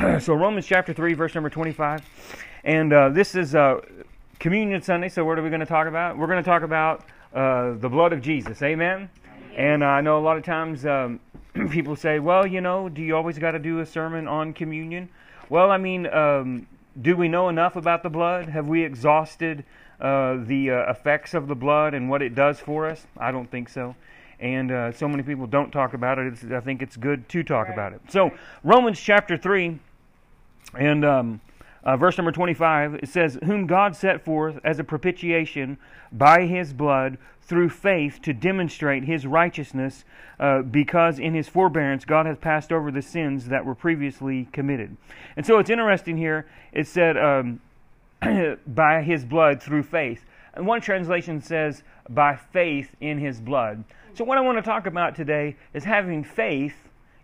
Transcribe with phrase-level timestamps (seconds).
[0.20, 2.02] so Romans chapter 3, verse number 25.
[2.64, 3.80] And uh, this is uh,
[4.38, 6.16] Communion Sunday, so what are we going to talk about?
[6.16, 8.62] We're going to talk about uh, the blood of Jesus.
[8.62, 9.10] Amen?
[9.56, 11.20] And I know a lot of times um,
[11.70, 15.08] people say, well, you know, do you always got to do a sermon on communion?
[15.48, 16.66] Well, I mean, um,
[17.02, 18.48] do we know enough about the blood?
[18.48, 19.64] Have we exhausted
[20.00, 23.06] uh, the uh, effects of the blood and what it does for us?
[23.18, 23.96] I don't think so.
[24.38, 26.32] And uh, so many people don't talk about it.
[26.32, 27.74] It's, I think it's good to talk Right.
[27.74, 28.00] about it.
[28.08, 28.30] So,
[28.64, 29.78] Romans chapter 3
[30.74, 31.40] and um,
[31.82, 35.78] uh, verse number 25, it says, Whom God set forth as a propitiation
[36.12, 40.04] by his blood through faith to demonstrate his righteousness,
[40.38, 44.96] uh, because in his forbearance God has passed over the sins that were previously committed.
[45.36, 47.60] And so it's interesting here, it said, um,
[48.66, 50.24] by his blood through faith.
[50.54, 53.84] And one translation says, by faith in his blood.
[54.14, 56.74] So, what I want to talk about today is having faith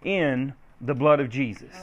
[0.04, 1.74] in the blood of Jesus.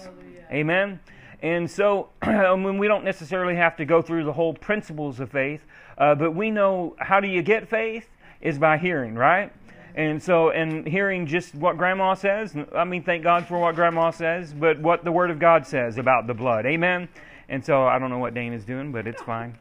[0.52, 1.00] Amen.
[1.44, 5.30] And so, I mean, we don't necessarily have to go through the whole principles of
[5.30, 5.66] faith,
[5.98, 8.08] uh, but we know how do you get faith
[8.42, 9.52] is by hearing, right?
[9.96, 12.56] And so, and hearing just what Grandma says.
[12.74, 15.98] I mean, thank God for what Grandma says, but what the Word of God says
[15.98, 16.66] about the blood.
[16.66, 17.10] Amen.
[17.50, 19.56] And so, I don't know what Dane is doing, but it's fine.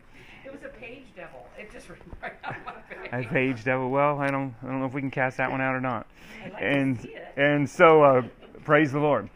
[0.45, 1.45] It was a page devil.
[1.59, 1.89] It just
[2.23, 3.09] right out my face.
[3.13, 3.91] I page devil.
[3.91, 6.07] Well, I don't, I don't know if we can cast that one out or not.
[6.43, 8.23] Like And and so, uh,
[8.65, 9.31] praise the Lord.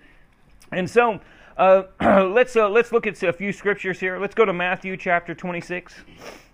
[0.72, 1.20] And so,
[1.56, 4.18] uh, let's uh, let's look at a few scriptures here.
[4.18, 5.94] Let's go to Matthew chapter 26.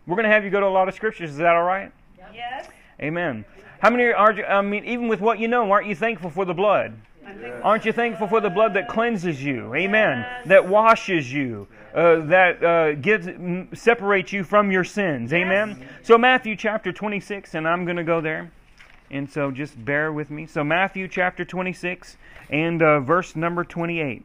[0.07, 1.31] We're going to have you go to a lot of scriptures.
[1.31, 1.93] Is that all right?
[2.35, 2.69] Yes.
[3.01, 3.45] Amen.
[3.81, 4.33] How many are?
[4.33, 6.95] you- I mean, even with what you know, aren't you thankful for the blood?
[7.25, 9.73] I think Aren't you thankful for the blood that cleanses you?
[9.77, 10.27] Amen.
[10.47, 11.69] That washes you.
[11.95, 15.33] Uh, that uh, gives m- separates you from your sins.
[15.33, 15.87] Amen.
[16.03, 18.51] So Matthew chapter 26, and I'm going to go there,
[19.11, 20.47] and so just bear with me.
[20.47, 22.17] So Matthew chapter 26
[22.51, 24.25] and uh, verse number 28,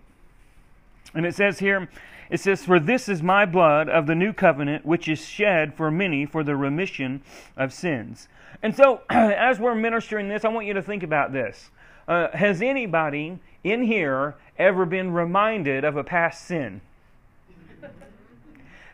[1.18, 1.90] and it says here.
[2.30, 5.90] It says, For this is my blood of the new covenant, which is shed for
[5.90, 7.22] many for the remission
[7.56, 8.28] of sins.
[8.62, 11.72] And so, as we're ministering this, I want you to think about this.
[12.08, 16.82] Uh, has anybody in here ever been reminded of a past sin?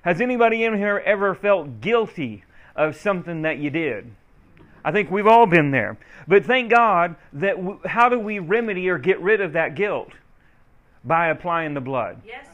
[0.03, 2.44] Has anybody in here ever felt guilty
[2.75, 4.12] of something that you did?
[4.85, 5.97] I think we've all been there.
[6.28, 10.12] But thank God that w- how do we remedy or get rid of that guilt?
[11.03, 12.21] By applying the blood.
[12.25, 12.47] yes.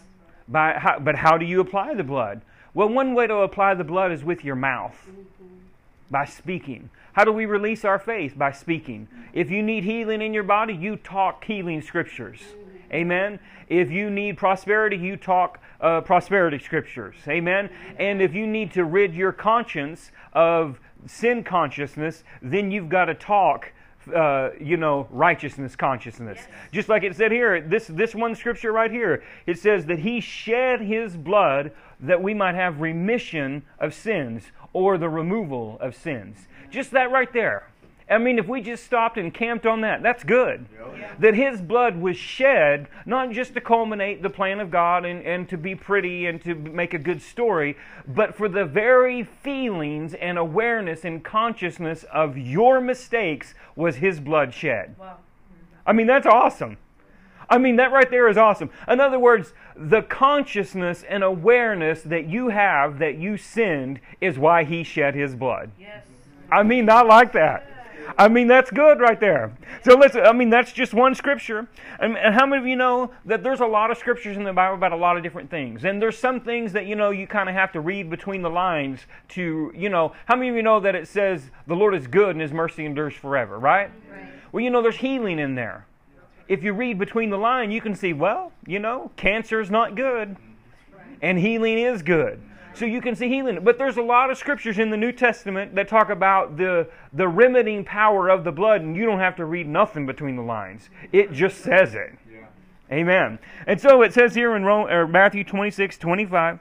[0.47, 2.41] By how, but how do you apply the blood?
[2.73, 5.45] Well, one way to apply the blood is with your mouth, mm-hmm.
[6.09, 6.89] by speaking.
[7.13, 8.37] How do we release our faith?
[8.37, 9.07] By speaking.
[9.33, 12.39] If you need healing in your body, you talk healing scriptures.
[12.39, 12.93] Mm-hmm.
[12.93, 13.39] Amen.
[13.67, 17.15] If you need prosperity, you talk uh, prosperity scriptures.
[17.27, 17.67] Amen.
[17.67, 18.01] Mm-hmm.
[18.01, 23.13] And if you need to rid your conscience of sin consciousness, then you've got to
[23.13, 23.71] talk
[24.13, 26.37] uh, you know, righteousness consciousness.
[26.39, 26.49] Yes.
[26.71, 30.19] Just like it said here, this this one scripture right here, it says that he
[30.19, 34.43] shed his blood that we might have remission of sins
[34.73, 36.47] or the removal of sins.
[36.69, 37.68] Just that right there.
[38.09, 40.65] I mean, if we just stopped and camped on that, that's good.
[40.81, 45.23] Oh, that his blood was shed, not just to culminate the plan of God and,
[45.23, 47.77] and to be pretty and to make a good story,
[48.07, 54.53] but for the very feelings and awareness and consciousness of your mistakes was his blood
[54.53, 54.95] shed.
[54.97, 55.17] Wow.
[55.85, 56.77] I mean, that's awesome.
[57.49, 58.69] I mean, that right there is awesome.
[58.87, 64.63] In other words, the consciousness and awareness that you have that you sinned is why
[64.63, 65.71] he shed his blood.
[65.79, 66.05] Yes.
[66.51, 67.78] I mean, not like that.
[68.17, 69.51] I mean, that's good right there.
[69.83, 71.67] So let's, I mean, that's just one scripture.
[71.99, 74.53] And, and how many of you know that there's a lot of scriptures in the
[74.53, 75.85] Bible about a lot of different things?
[75.85, 78.49] And there's some things that, you know, you kind of have to read between the
[78.49, 82.07] lines to, you know, how many of you know that it says the Lord is
[82.07, 83.91] good and his mercy endures forever, right?
[84.11, 84.29] Right.
[84.51, 85.85] Well, you know, there's healing in there.
[86.47, 89.95] If you read between the line, you can see, well, you know, cancer is not
[89.95, 90.35] good
[91.21, 92.41] and healing is good.
[92.79, 93.59] So you can see healing.
[93.61, 97.27] But there's a lot of scriptures in the New Testament that talk about the, the
[97.27, 100.89] remedying power of the blood, and you don't have to read nothing between the lines.
[101.11, 102.13] It just says it.
[102.89, 103.37] Amen.
[103.67, 106.59] And so it says here in Rome, or Matthew 26, 25,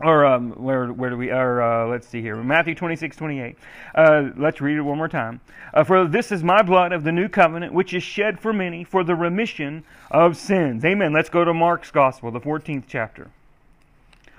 [0.00, 3.56] or um, where, where do we, or uh, let's see here, Matthew 26, 28.
[3.94, 5.40] Uh, let's read it one more time.
[5.74, 8.84] Uh, for this is my blood of the new covenant, which is shed for many
[8.84, 9.82] for the remission
[10.12, 10.84] of sins.
[10.84, 11.12] Amen.
[11.12, 13.30] Let's go to Mark's Gospel, the 14th chapter.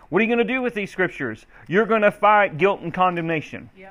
[0.10, 1.46] What are you going to do with these scriptures?
[1.68, 3.70] You're going to fight guilt and condemnation.
[3.78, 3.90] Yeah.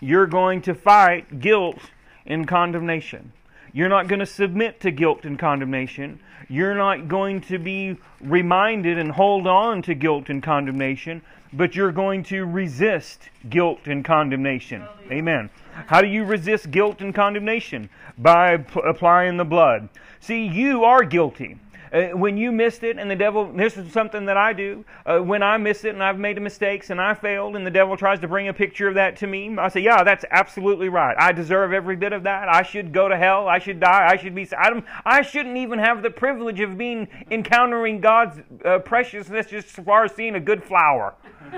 [0.00, 1.78] You're going to fight guilt
[2.24, 3.32] and condemnation.
[3.72, 6.20] You're not going to submit to guilt and condemnation.
[6.48, 11.22] You're not going to be reminded and hold on to guilt and condemnation,
[11.52, 14.84] but you're going to resist guilt and condemnation.
[15.10, 15.50] Amen.
[15.86, 17.90] How do you resist guilt and condemnation?
[18.18, 19.88] By p- applying the blood.
[20.20, 21.58] See, you are guilty.
[21.92, 24.84] Uh, when you missed it and the devil, this is something that I do.
[25.04, 27.96] Uh, when I miss it and I've made mistakes and I failed and the devil
[27.96, 31.16] tries to bring a picture of that to me, I say, yeah, that's absolutely right.
[31.18, 32.48] I deserve every bit of that.
[32.48, 33.48] I should go to hell.
[33.48, 34.08] I should die.
[34.08, 38.78] I should be, I, I shouldn't even have the privilege of being, encountering God's uh,
[38.78, 41.14] preciousness just as far as seeing a good flower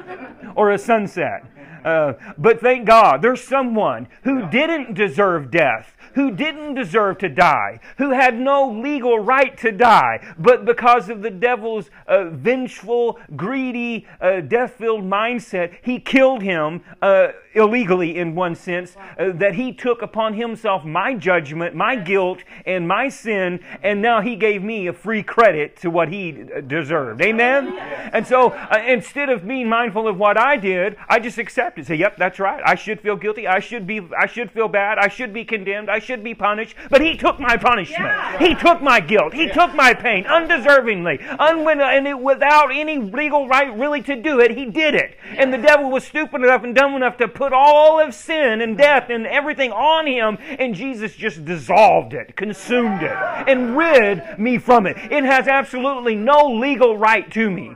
[0.57, 1.45] or a sunset.
[1.85, 7.81] Uh, but thank God, there's someone who didn't deserve death, who didn't deserve to die,
[7.99, 14.07] who had no legal right to die, but because of the devil's uh, vengeful, greedy,
[14.21, 19.73] uh, death filled mindset, he killed him uh, illegally in one sense, uh, that he
[19.73, 24.87] took upon himself my judgment, my guilt, and my sin, and now he gave me
[24.87, 27.21] a free credit to what he uh, deserved.
[27.21, 27.73] Amen?
[28.13, 31.87] And so uh, instead of being mindful of what I did, I just accepted.
[31.87, 32.63] Say, yep, that's right.
[32.65, 33.47] I should feel guilty.
[33.47, 34.99] I should be, I should feel bad.
[34.99, 35.91] I should be condemned.
[35.91, 36.75] I should be punished.
[36.91, 38.01] But he took my punishment.
[38.01, 38.39] Yeah.
[38.39, 39.33] He took my guilt.
[39.33, 41.25] He took my pain undeservingly.
[41.39, 45.17] Unwin- and it, without any legal right really to do it, he did it.
[45.37, 48.77] And the devil was stupid enough and dumb enough to put all of sin and
[48.77, 54.59] death and everything on him, and Jesus just dissolved it, consumed it, and rid me
[54.59, 54.97] from it.
[54.97, 57.75] It has absolutely no legal right to me.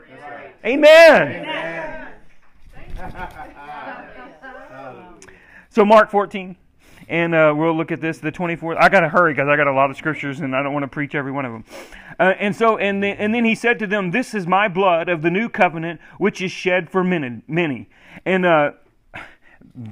[0.65, 2.13] Amen.
[5.69, 6.57] So Mark 14,
[7.09, 8.19] and uh, we'll look at this.
[8.19, 8.77] The 24th.
[8.79, 10.85] I got to hurry because I got a lot of scriptures, and I don't want
[10.85, 11.65] to preach every one of them.
[12.19, 15.09] Uh, and so, and then, and then he said to them, "This is my blood
[15.09, 17.89] of the new covenant, which is shed for many." many.
[18.25, 18.73] And uh,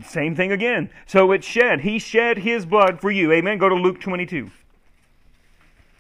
[0.04, 0.90] same thing again.
[1.06, 1.80] So it's shed.
[1.80, 3.32] He shed his blood for you.
[3.32, 3.58] Amen.
[3.58, 4.50] Go to Luke 22.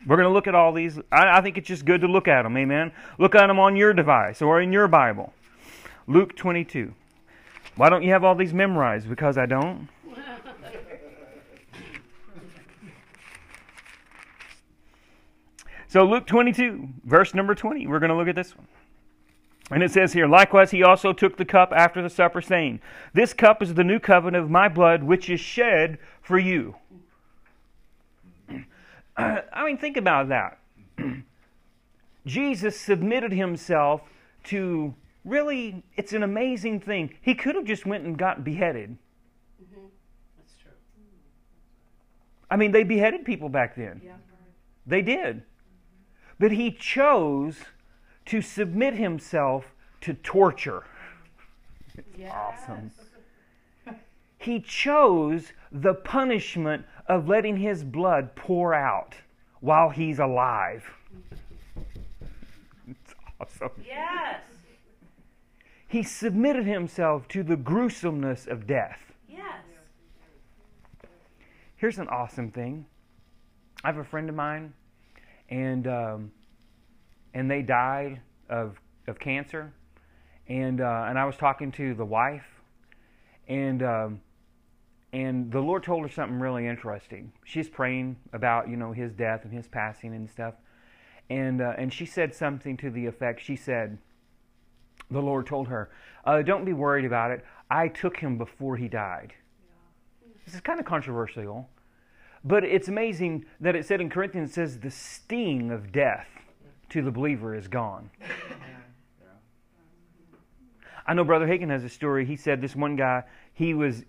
[0.06, 0.98] We're going to look at all these.
[1.10, 2.56] I, I think it's just good to look at them.
[2.56, 2.92] Amen.
[3.18, 5.32] Look at them on your device or in your Bible.
[6.06, 6.94] Luke 22.
[7.76, 9.08] Why don't you have all these memorized?
[9.08, 9.88] Because I don't.
[15.94, 18.66] So, Luke 22, verse number 20, we're going to look at this one.
[19.70, 22.80] And it says here, likewise, he also took the cup after the supper, saying,
[23.12, 26.74] This cup is the new covenant of my blood, which is shed for you.
[29.16, 30.58] I mean, think about that.
[32.26, 34.00] Jesus submitted himself
[34.46, 34.92] to
[35.24, 37.14] really, it's an amazing thing.
[37.22, 38.98] He could have just went and got beheaded.
[39.62, 39.86] Mm-hmm.
[40.38, 40.72] That's true.
[42.50, 44.00] I mean, they beheaded people back then.
[44.04, 44.14] Yeah.
[44.88, 45.44] They did.
[46.38, 47.56] But he chose
[48.26, 50.84] to submit himself to torture.
[52.16, 52.32] Yes.
[52.34, 52.90] Awesome.
[54.38, 59.14] He chose the punishment of letting his blood pour out
[59.60, 60.84] while he's alive.
[62.86, 63.70] It's awesome.
[63.86, 64.40] Yes.
[65.88, 69.00] He submitted himself to the gruesomeness of death.
[69.28, 69.62] Yes.
[71.76, 72.86] Here's an awesome thing.
[73.82, 74.74] I have a friend of mine,
[75.54, 76.32] and um,
[77.32, 78.20] and they died
[78.50, 79.72] of of cancer,
[80.48, 82.60] and uh, and I was talking to the wife,
[83.46, 84.20] and um,
[85.12, 87.32] and the Lord told her something really interesting.
[87.44, 90.54] She's praying about you know his death and his passing and stuff,
[91.30, 93.40] and uh, and she said something to the effect.
[93.40, 93.98] She said,
[95.08, 95.90] the Lord told her,
[96.24, 97.44] uh, "Don't be worried about it.
[97.70, 99.34] I took him before he died."
[100.44, 101.70] This is kind of controversial,
[102.44, 106.28] but it's amazing that it said in Corinthians says the sting of death
[106.90, 108.10] to the believer is gone.
[111.06, 112.24] I know Brother Hagin has a story.
[112.24, 114.04] He said this one guy, he was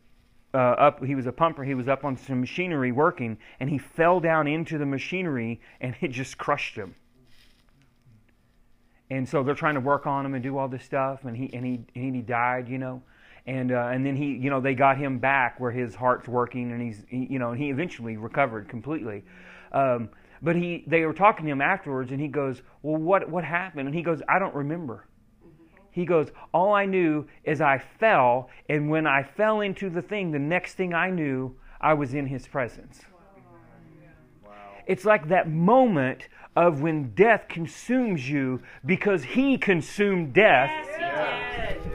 [0.53, 3.77] uh, up, he was a pumper, he was up on some machinery working, and he
[3.77, 6.95] fell down into the machinery and it just crushed him.
[9.09, 11.53] And so they're trying to work on him and do all this stuff, and he
[11.53, 13.03] and he and he died, you know,
[13.47, 16.71] and uh, and then he, you know, they got him back where his heart's working,
[16.71, 19.23] and he's, he, you know, and he eventually recovered completely.
[19.71, 20.09] Um,
[20.41, 23.87] but he, they were talking to him afterwards, and he goes, "Well, what what happened?"
[23.87, 25.05] And he goes, "I don't remember."
[25.95, 30.31] He goes, All I knew is I fell, and when I fell into the thing,
[30.31, 32.99] the next thing I knew, I was in his presence.
[34.43, 34.51] wow.
[34.87, 40.69] It's like that moment of when death consumes you because he consumed death.
[40.99, 41.94] Yes.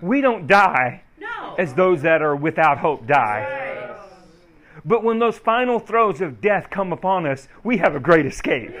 [0.00, 1.54] We don't die No.
[1.58, 3.40] as those that are without hope die.
[3.42, 3.58] Right.
[4.84, 8.72] But when those final throes of death come upon us, we have a great escape.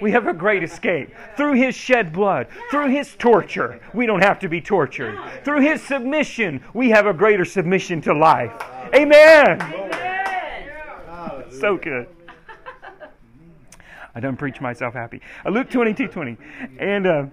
[0.00, 1.12] We have a great escape.
[1.36, 5.18] Through his shed blood, through his torture, we don't have to be tortured.
[5.44, 8.52] Through his submission, we have a greater submission to life.
[8.94, 9.60] Amen.
[9.60, 11.44] Amen.
[11.50, 12.06] so good.
[14.14, 15.20] I done preach myself happy.
[15.44, 16.36] Uh, Luke 22, 20.
[16.78, 17.26] And, uh,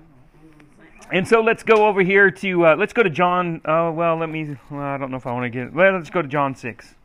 [1.12, 4.30] and so let's go over here to, uh, let's go to John, oh, well, let
[4.30, 6.56] me, well, I don't know if I want to get, well, let's go to John
[6.56, 6.96] 6.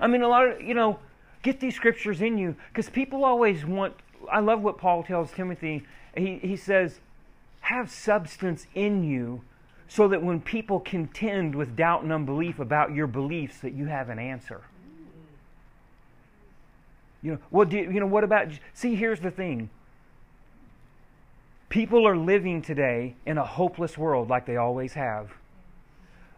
[0.00, 0.98] I mean, a lot of, you know,
[1.42, 3.94] get these scriptures in you because people always want,
[4.30, 5.84] I love what Paul tells Timothy.
[6.16, 7.00] He, he says,
[7.60, 9.42] have substance in you
[9.88, 14.08] so that when people contend with doubt and unbelief about your beliefs that you have
[14.08, 14.62] an answer.
[17.22, 19.68] You know, what do you know what about see here's the thing.
[21.70, 25.30] People are living today in a hopeless world like they always have.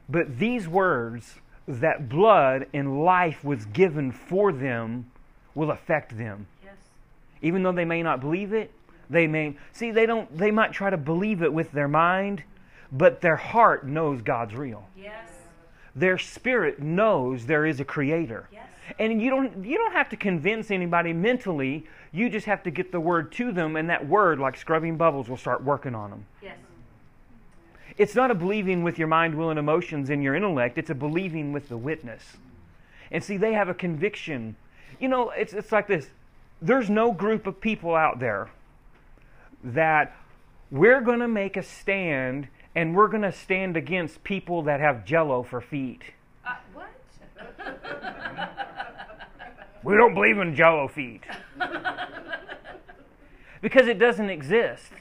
[0.09, 1.37] But these words
[1.67, 5.11] that blood and life was given for them
[5.55, 6.47] will affect them.
[6.62, 6.77] Yes.
[7.41, 8.73] Even though they may not believe it,
[9.09, 12.43] they may see they don't they might try to believe it with their mind,
[12.93, 14.87] but their heart knows God's real.
[14.95, 15.31] Yes.
[15.97, 18.49] Their spirit knows there is a creator.
[18.53, 18.69] Yes.
[18.99, 21.87] And you don't you don't have to convince anybody mentally.
[22.12, 25.29] You just have to get the word to them and that word like scrubbing bubbles
[25.29, 26.27] will start working on them.
[26.43, 26.57] Yes.
[27.99, 30.79] It's not a believing with your mind, will, and emotions and your intellect.
[30.79, 32.37] It's a believing with the witness.
[33.11, 34.57] And see, they have a conviction.
[34.99, 36.11] You know, it's, it's like this
[36.61, 38.49] there's no group of people out there
[39.65, 40.17] that
[40.71, 45.05] we're going to make a stand and we're going to stand against people that have
[45.05, 46.03] jello for feet.
[46.47, 46.89] Uh, what?
[49.85, 51.23] We don't believe in jello feet.
[53.61, 54.93] because it doesn't exist.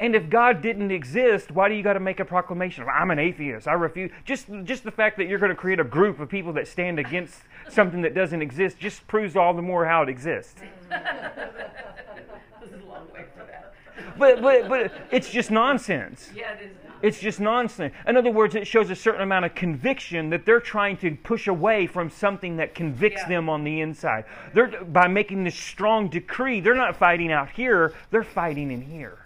[0.00, 2.84] And if God didn't exist, why do you got to make a proclamation?
[2.92, 3.66] I'm an atheist.
[3.66, 4.12] I refuse.
[4.24, 7.00] Just, just the fact that you're going to create a group of people that stand
[7.00, 10.54] against something that doesn't exist just proves all the more how it exists.
[10.88, 13.74] this is a long way for that.
[14.16, 16.30] But, but, but it's just nonsense.
[16.34, 16.87] Yeah, it is.
[17.00, 17.94] It's just nonsense.
[18.06, 21.46] In other words, it shows a certain amount of conviction that they're trying to push
[21.46, 23.28] away from something that convicts Yeah.
[23.28, 24.24] them on the inside.
[24.52, 26.60] They're by making this strong decree.
[26.60, 27.92] They're not fighting out here.
[28.10, 29.18] They're fighting in here.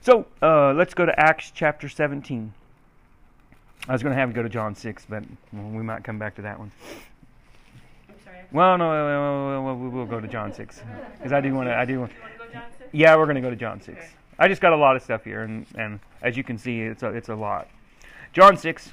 [0.00, 2.52] So uh, let's go to Acts chapter 17.
[3.88, 6.34] I was going to have to go to John 6, but we might come back
[6.36, 6.70] to that one.
[8.08, 8.36] I'm sorry.
[8.52, 10.82] Well, no, well, well, well, we'll go to John 6
[11.16, 11.74] because I do want to.
[11.74, 12.12] I do want.
[12.94, 13.98] Yeah, we're going to go to John 6.
[13.98, 14.08] Okay.
[14.38, 17.02] I just got a lot of stuff here, and, and as you can see, it's
[17.02, 17.68] a, it's a lot.
[18.32, 18.92] John 6.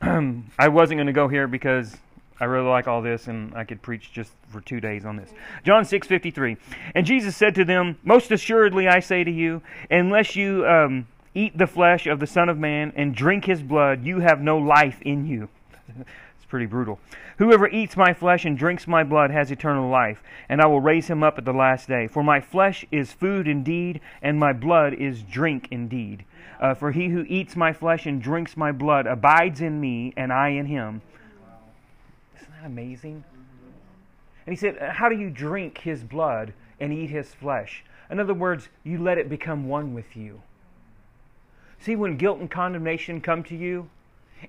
[0.00, 1.96] I wasn't going to go here because
[2.38, 5.30] I really like all this, and I could preach just for two days on this.
[5.64, 6.56] John 6:53.
[6.94, 11.58] And Jesus said to them, Most assuredly I say to you, unless you um, eat
[11.58, 14.98] the flesh of the Son of Man and drink his blood, you have no life
[15.02, 15.48] in you.
[16.44, 17.00] it's pretty brutal.
[17.38, 21.06] Whoever eats my flesh and drinks my blood has eternal life, and I will raise
[21.06, 22.06] him up at the last day.
[22.06, 26.26] For my flesh is food indeed, and my blood is drink indeed.
[26.60, 30.30] Uh, for he who eats my flesh and drinks my blood abides in me, and
[30.30, 31.00] I in him.
[32.36, 33.24] Isn't that amazing?
[34.46, 37.84] And he said, How do you drink his blood and eat his flesh?
[38.10, 40.42] In other words, you let it become one with you.
[41.78, 43.88] See, when guilt and condemnation come to you,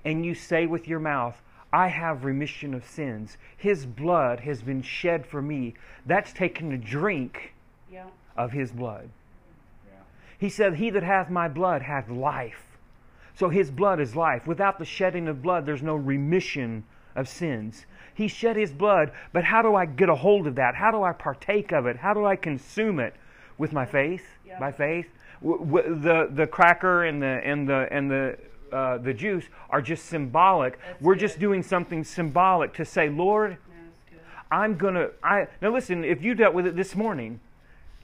[0.04, 1.40] and you say with your mouth,
[1.72, 5.74] I have remission of sins, his blood has been shed for me,
[6.06, 7.54] that's taking a drink
[7.90, 8.06] Yeah.
[8.36, 9.10] of his blood.
[10.38, 12.78] He said, He that hath my blood hath life.
[13.34, 14.46] So his blood is life.
[14.46, 17.86] Without the shedding of blood, there's no remission of sins.
[18.14, 20.74] He shed his blood, but how do I get a hold of that?
[20.74, 21.96] How do I partake of it?
[21.96, 23.14] How do I consume it?
[23.58, 24.24] With my faith?
[24.46, 24.58] Yeah.
[24.58, 25.06] By faith?
[25.42, 28.38] W- w- the, the cracker and the, and the, and the,
[28.72, 30.78] uh, the juice are just symbolic.
[30.78, 31.20] That's We're good.
[31.20, 33.56] just doing something symbolic to say, Lord, No,
[33.88, 34.20] it's good.
[34.50, 35.08] I'm gonna.
[35.22, 36.04] I now listen.
[36.04, 37.40] If you dealt with it this morning,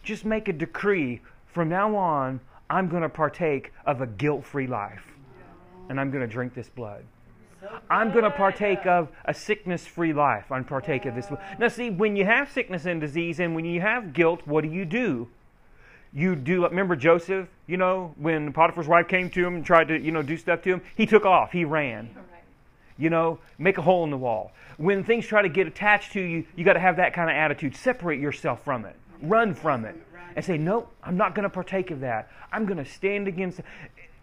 [0.02, 1.20] just make a decree.
[1.46, 2.40] From now on,
[2.70, 5.04] I'm gonna partake of a guilt-free life,
[5.88, 7.04] and I'm gonna drink this blood.
[7.90, 10.50] I'm gonna partake of a sickness-free life.
[10.50, 11.30] I'm partake of this.
[11.58, 14.70] Now, see, when you have sickness and disease, and when you have guilt, what do
[14.70, 15.28] you do?
[16.12, 16.64] You do.
[16.64, 17.48] Remember Joseph?
[17.66, 20.62] You know, when Potiphar's wife came to him and tried to, you know, do stuff
[20.62, 21.52] to him, he took off.
[21.52, 22.10] He ran.
[22.14, 22.24] Right.
[22.98, 24.52] you know make a hole in the wall.
[24.76, 27.36] When things try to get attached to you you got to have that kind of
[27.36, 27.74] attitude.
[27.76, 28.94] Separate yourself from it.
[29.22, 29.96] Run from it.
[30.36, 32.30] And say no i'm not going to partake of that.
[32.52, 33.64] I'm going to stand against it.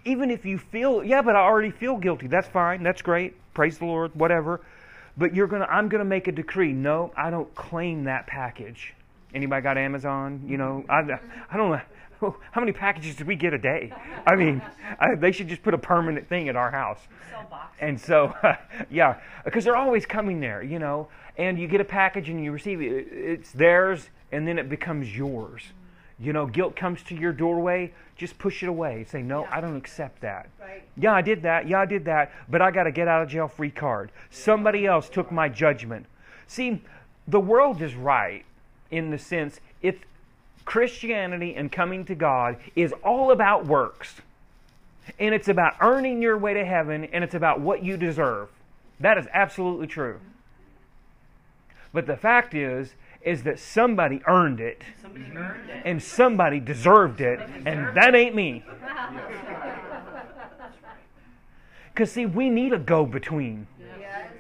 [0.06, 2.28] even if you feel yeah but i already feel guilty.
[2.28, 2.84] That's fine.
[2.84, 3.36] That's great.
[3.56, 4.14] Praise the lord.
[4.14, 4.62] Whatever.
[5.18, 6.72] But you're going to i'm going to make a decree.
[6.74, 8.94] No i don't claim that package
[9.34, 11.12] anybody got amazon you know mm-hmm.
[11.12, 13.94] i, I don't know how many packages do we get a day
[14.26, 14.62] i mean
[15.00, 17.00] I, they should just put a permanent thing at our house
[17.80, 18.34] and so,
[18.90, 21.08] yeah, because they're always coming there, you know.
[21.38, 23.08] And you get a package and you receive it.
[23.12, 25.62] It's theirs, and then it becomes yours.
[25.62, 26.26] Mm-hmm.
[26.26, 29.06] you know, guilt comes to your doorway, just push it away.
[29.10, 29.58] Say, no, Yeah.
[29.58, 30.50] I don't accept that.
[30.60, 30.84] Right.
[30.98, 31.68] Yeah, I did that.
[31.68, 32.32] Yeah, I did that.
[32.50, 34.12] But I got to get out of jail free card.
[34.30, 36.06] Somebody else took my judgment.
[36.48, 36.82] See,
[37.28, 38.44] the world is right
[38.92, 40.00] in the sense it's
[40.66, 44.16] Christianity and coming to God is all about works.
[45.18, 48.50] And it's about earning your way to heaven and it's about what you deserve.
[49.00, 50.20] That is absolutely true.
[51.92, 55.82] But the fact is is that somebody earned it Somebody earned it.
[55.84, 58.64] and somebody deserved it and that ain't me.
[61.96, 63.68] Cuz see, we need a go between.
[64.00, 64.32] Yes.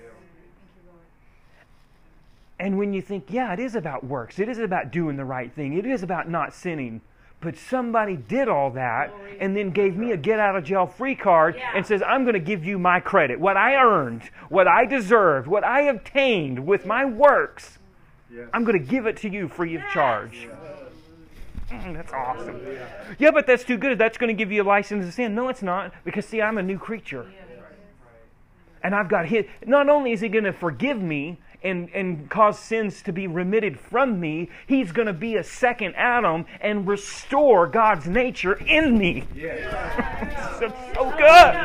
[2.60, 5.52] And when you think, yeah, it is about works, it is about doing the right
[5.54, 7.02] thing, it is about not sinning,
[7.40, 11.16] but somebody did all that and then gave me a get out of jail free
[11.16, 11.72] card Yeah.
[11.74, 15.48] and says, I'm going to give you my credit, what I earned, what I deserved,
[15.48, 17.78] what I obtained with my works.
[18.54, 20.48] I'm going to give it to you free of charge.
[21.72, 22.62] Mm, that's awesome.
[23.18, 23.98] Yeah, but that's too good.
[23.98, 25.34] That's going to give you a license to sin.
[25.34, 27.26] No, it's not, because see, I'm a new creature
[28.84, 29.46] and I've got his.
[29.66, 33.80] Not only is he going to forgive me and, and cause sins to be remitted
[33.80, 39.26] from me, he's going to be a second Adam and restore God's nature in me.
[39.36, 40.60] That's
[40.96, 41.56] so good.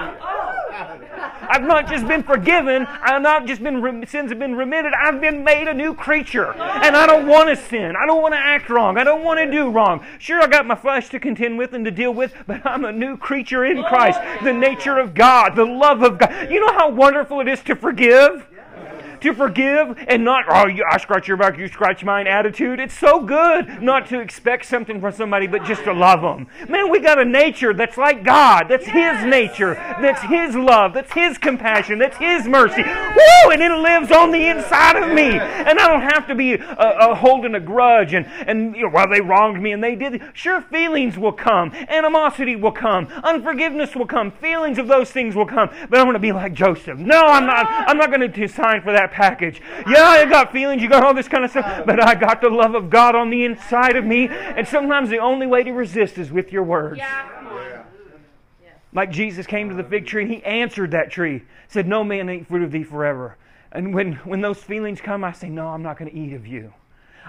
[1.47, 2.87] I've not just been forgiven.
[2.89, 4.93] I've not just been rem- sins have been remitted.
[4.93, 7.95] I've been made a new creature, and I don't want to sin.
[7.97, 8.99] I don't want to act wrong.
[8.99, 10.05] I don't want to do wrong.
[10.19, 12.93] Sure, I got my flesh to contend with and to deal with, but I'm a
[12.93, 14.19] new creature in Christ.
[14.43, 16.51] The nature of God, the love of God.
[16.51, 18.49] You know how wonderful it is to forgive
[19.25, 22.79] to forgive and not, oh, you, I scratch your back, you scratch mine attitude.
[22.79, 26.47] It's so good not to expect something from somebody, but just to love them.
[26.69, 28.67] Man, we got a nature that's like God.
[28.69, 29.75] That's His nature.
[29.75, 30.93] That's His love.
[30.93, 31.99] That's His compassion.
[31.99, 32.83] That's His mercy.
[32.83, 33.51] Woo!
[33.51, 35.39] And it lives on the inside of me.
[35.39, 38.91] And I don't have to be uh, uh, holding a grudge and, and you know,
[38.93, 40.23] well, they wronged me and they did.
[40.35, 41.73] Sure, feelings will come.
[41.89, 43.07] Animosity will come.
[43.25, 44.31] Unforgiveness will come.
[44.31, 45.71] Feelings of those things will come.
[45.89, 46.99] But I'm going to be like Joseph.
[46.99, 47.67] No, I'm not.
[47.67, 49.63] I'm not going to sign for that package.
[49.89, 52.51] Yeah, I got feelings, you got all this kind of stuff, but I got the
[52.51, 54.29] love of God on the inside of me.
[54.29, 56.99] And sometimes the only way to resist is with your words.
[56.99, 57.31] Yeah.
[58.93, 62.31] Like Jesus came to the fig tree and he answered that tree, said, No man
[62.31, 63.37] eat fruit of thee forever.
[63.73, 66.47] And when, when those feelings come, I say, No, I'm not going to eat of
[66.47, 66.73] you.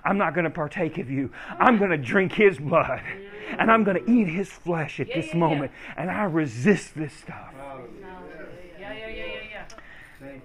[0.03, 1.31] I'm not going to partake of you.
[1.57, 3.01] I'm going to drink his blood.
[3.57, 5.39] And I'm going to eat his flesh at Yeah, this yeah, yeah.
[5.39, 5.71] moment.
[5.97, 7.53] And I resist this stuff.
[8.79, 9.65] Yeah, yeah, yeah, yeah,
[10.21, 10.39] yeah.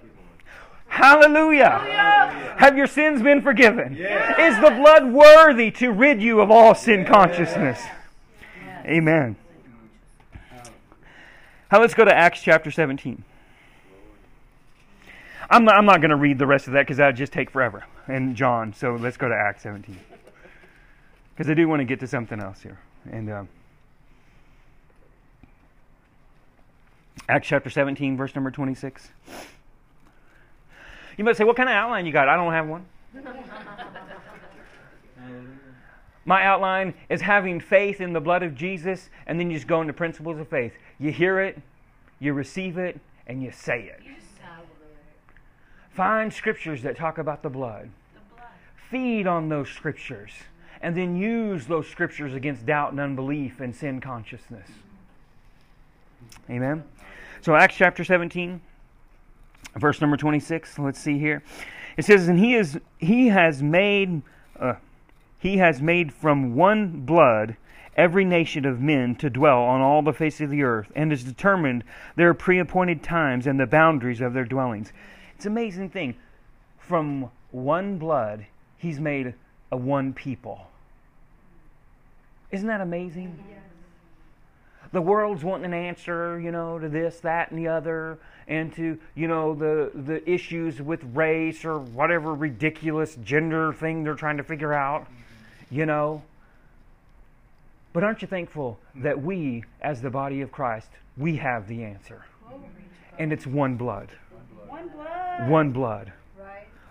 [0.91, 1.79] Hallelujah.
[2.57, 3.95] Have your sins been forgiven?
[3.95, 7.81] Is the blood worthy to rid you of all sin consciousness?
[8.85, 9.37] Amen.
[11.71, 13.23] Now let's go to Acts chapter 17.
[15.49, 17.31] I'm not, I'm not going to read the rest of that because that would just
[17.31, 17.85] take forever.
[18.07, 19.97] And John, so let's go to Acts 17.
[21.33, 22.79] Because I do want to get to something else here.
[23.09, 23.49] And um,
[27.29, 29.07] Acts chapter 17, verse number 26.
[31.17, 32.29] You might say, what kind of outline you got?
[32.29, 32.85] I don't have one.
[36.23, 39.81] My outline is having faith in the blood of Jesus, and then you just go
[39.81, 40.73] into principles of faith.
[40.99, 41.59] You hear it,
[42.19, 44.01] you receive it, and you say it.
[45.89, 47.89] Find scriptures that talk about the blood.
[48.89, 50.31] Feed on those scriptures,
[50.81, 54.67] and then use those scriptures against doubt and unbelief and sin consciousness.
[56.49, 56.83] Amen.
[57.41, 58.61] So, Acts chapter 17,
[59.75, 61.43] verse number 26 let's see here.
[61.97, 64.21] It says and he is he has made
[64.59, 64.75] uh,
[65.39, 67.57] he has made from one blood
[67.97, 71.23] every nation of men to dwell on all the face of the earth and has
[71.23, 71.83] determined
[72.15, 74.93] their pre-appointed times and the boundaries of their dwellings.
[75.35, 76.15] It's an amazing thing.
[76.79, 78.45] From one blood
[78.77, 79.33] he's made
[79.71, 80.67] a one people.
[82.51, 83.43] Isn't that amazing
[84.91, 88.97] the world's wanting an answer, you know, to this, that, and the other, and to,
[89.15, 94.43] you know, the the issues with race or whatever ridiculous gender thing they're trying to
[94.43, 95.07] figure out,
[95.69, 96.21] you know.
[97.93, 102.25] But aren't you thankful that we, as the body of Christ, we have the answer,
[103.17, 104.09] and it's one blood,
[104.67, 105.49] One blood.
[105.49, 106.13] one blood.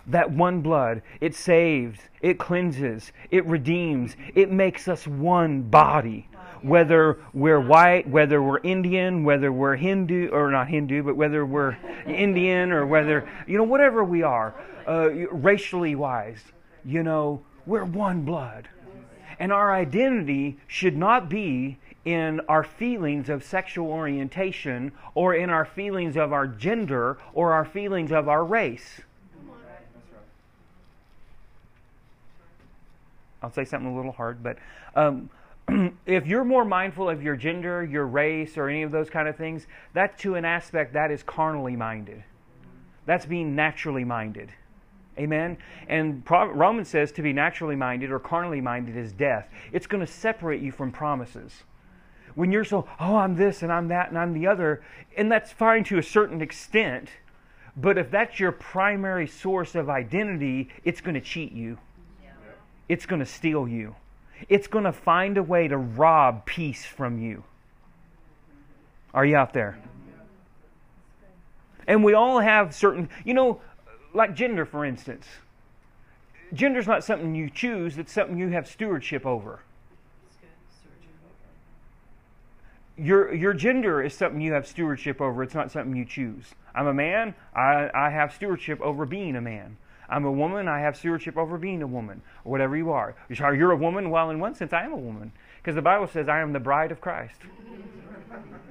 [0.06, 6.28] That one blood, it saves, it cleanses, it redeems, it makes us one body.
[6.62, 11.76] Whether we're white, whether we're Indian, whether we're Hindu, or not Hindu, but whether we're
[12.06, 14.54] Indian, or whether, you know, whatever we are,
[14.86, 16.42] uh, racially wise,
[16.84, 18.68] you know, we're one blood.
[19.38, 25.64] And our identity should not be in our feelings of sexual orientation or in our
[25.64, 29.00] feelings of our gender or our feelings of our race.
[33.42, 34.58] I'll say something a little hard, but
[34.94, 35.30] um,
[36.06, 39.36] if you're more mindful of your gender, your race, or any of those kind of
[39.36, 42.22] things, that to an aspect that is carnally minded.
[43.06, 44.50] That's being naturally minded.
[45.18, 45.58] Amen?
[45.88, 49.48] And Romans says to be naturally minded or carnally minded is death.
[49.72, 51.64] It's going to separate you from promises.
[52.34, 54.82] When you're so, oh, I'm this and I'm that and I'm the other,
[55.16, 57.08] and that's fine to a certain extent,
[57.76, 61.78] but if that's your primary source of identity, it's going to cheat you.
[62.88, 63.94] It's going to steal you.
[64.48, 67.44] It's going to find a way to rob peace from you.
[69.12, 69.78] Are you out there?
[71.86, 73.60] And we all have certain, you know,
[74.14, 75.26] like gender, for instance.
[76.52, 79.60] Gender's not something you choose, it's something you have stewardship over.
[82.96, 85.42] Your, your gender is something you have stewardship over.
[85.42, 86.54] It's not something you choose.
[86.74, 89.78] I'm a man, I, I have stewardship over being a man.
[90.10, 93.14] I'm a woman, I have stewardship over being a woman, or whatever you are.
[93.28, 95.30] You're a woman, well, in one sense, I am a woman.
[95.58, 97.36] Because the Bible says I am the bride of Christ.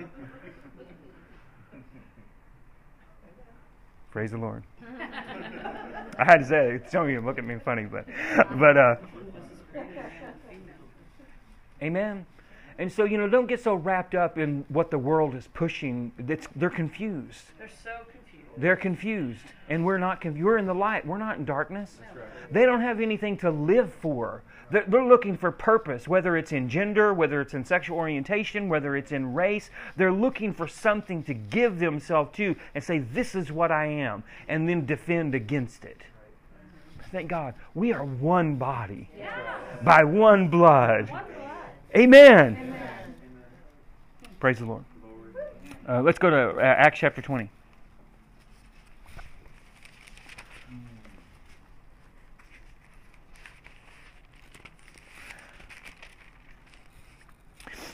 [4.12, 4.64] Praise the Lord.
[6.18, 6.92] I had to say it.
[6.92, 8.06] Some of you look at me funny, but,
[8.60, 8.96] but, uh,
[11.82, 12.26] amen.
[12.78, 16.12] And so, you know, don't get so wrapped up in what the world is pushing.
[16.18, 17.44] It's, they're confused.
[17.58, 18.19] They're so confused.
[18.60, 19.46] They're confused.
[19.70, 20.46] And we're not confused.
[20.46, 21.06] We're in the light.
[21.06, 21.98] We're not in darkness.
[22.14, 22.26] Right.
[22.52, 24.44] They don't have anything to live for.
[24.70, 28.96] They're, they're looking for purpose, whether it's in gender, whether it's in sexual orientation, whether
[28.96, 29.70] it's in race.
[29.96, 34.24] They're looking for something to give themselves to and say, This is what I am,
[34.48, 36.02] and then defend against it.
[37.12, 37.56] Thank God.
[37.74, 39.58] We are one body yeah.
[39.84, 41.10] by one blood.
[41.10, 41.52] One blood.
[41.96, 42.58] Amen.
[42.60, 43.16] Amen.
[44.40, 44.84] Praise the Lord.
[45.88, 47.50] Uh, let's go to uh, Acts chapter 20.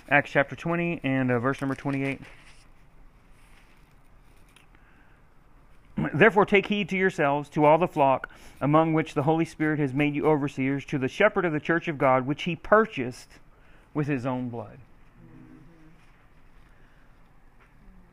[0.09, 2.21] Acts chapter 20 and uh, verse number 28.
[6.13, 8.29] Therefore, take heed to yourselves, to all the flock,
[8.61, 11.87] among which the Holy Spirit has made you overseers, to the shepherd of the church
[11.87, 13.29] of God, which he purchased
[13.93, 14.77] with his own blood.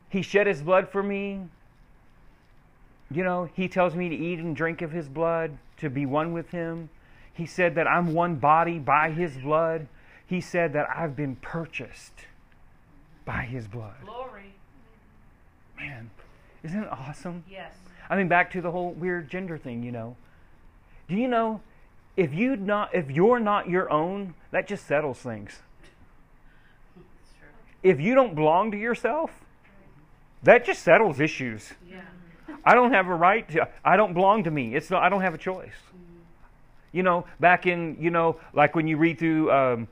[0.08, 1.42] He shed his blood for me.
[3.10, 6.32] You know, he tells me to eat and drink of his blood, to be one
[6.32, 6.88] with him.
[7.34, 9.86] He said that I'm one body by his blood.
[10.26, 12.26] He said that I've been purchased
[13.24, 13.94] by his blood.
[14.04, 14.54] Glory.
[15.76, 16.10] Man,
[16.62, 17.44] isn't it awesome?
[17.48, 17.74] Yes.
[18.08, 20.16] I mean, back to the whole weird gender thing, you know.
[21.08, 21.60] Do you know
[22.16, 25.60] if you not if you're not your own, that just settles things
[27.82, 29.30] if you don't belong to yourself,
[30.42, 31.72] that just settles issues.
[31.88, 32.00] Yeah.
[32.64, 34.74] I don't have a right to, I don't belong to me.
[34.74, 35.72] It's not, I don't have a choice.
[35.88, 36.16] Mm-hmm.
[36.92, 39.88] You know, back in, you know, like when you read through, um,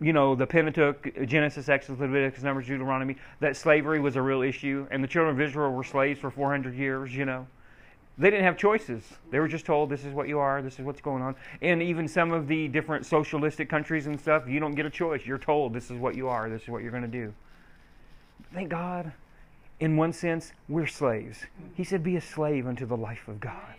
[0.00, 4.86] you know, the Pentateuch, Genesis, Exodus, Leviticus, Numbers, Deuteronomy, that slavery was a real issue,
[4.90, 7.46] and the children of Israel were slaves for 400 years, you know.
[8.18, 9.04] They didn't have choices.
[9.30, 11.34] They were just told, this is what you are, this is what's going on.
[11.60, 15.26] And even some of the different socialistic countries and stuff, you don't get a choice.
[15.26, 17.32] You're told, this is what you are, this is what you're going to do.
[18.54, 19.12] Thank God,
[19.80, 21.40] in one sense, we're slaves.
[21.74, 23.74] He said, be a slave unto the life of God.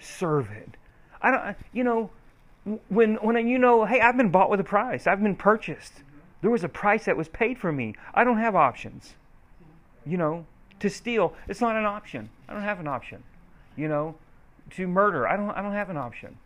[0.00, 0.76] Serve it.
[1.20, 2.10] I don't, you know,
[2.88, 6.02] when, when you know, hey, I've been bought with a price, I've been purchased.
[6.42, 7.94] There was a price that was paid for me.
[8.14, 9.14] I don't have options.
[10.04, 10.46] You know,
[10.80, 12.30] to steal, it's not an option.
[12.48, 13.22] I don't have an option
[13.76, 14.16] you know,
[14.70, 15.28] to murder.
[15.28, 16.38] I don't, I don't have an option.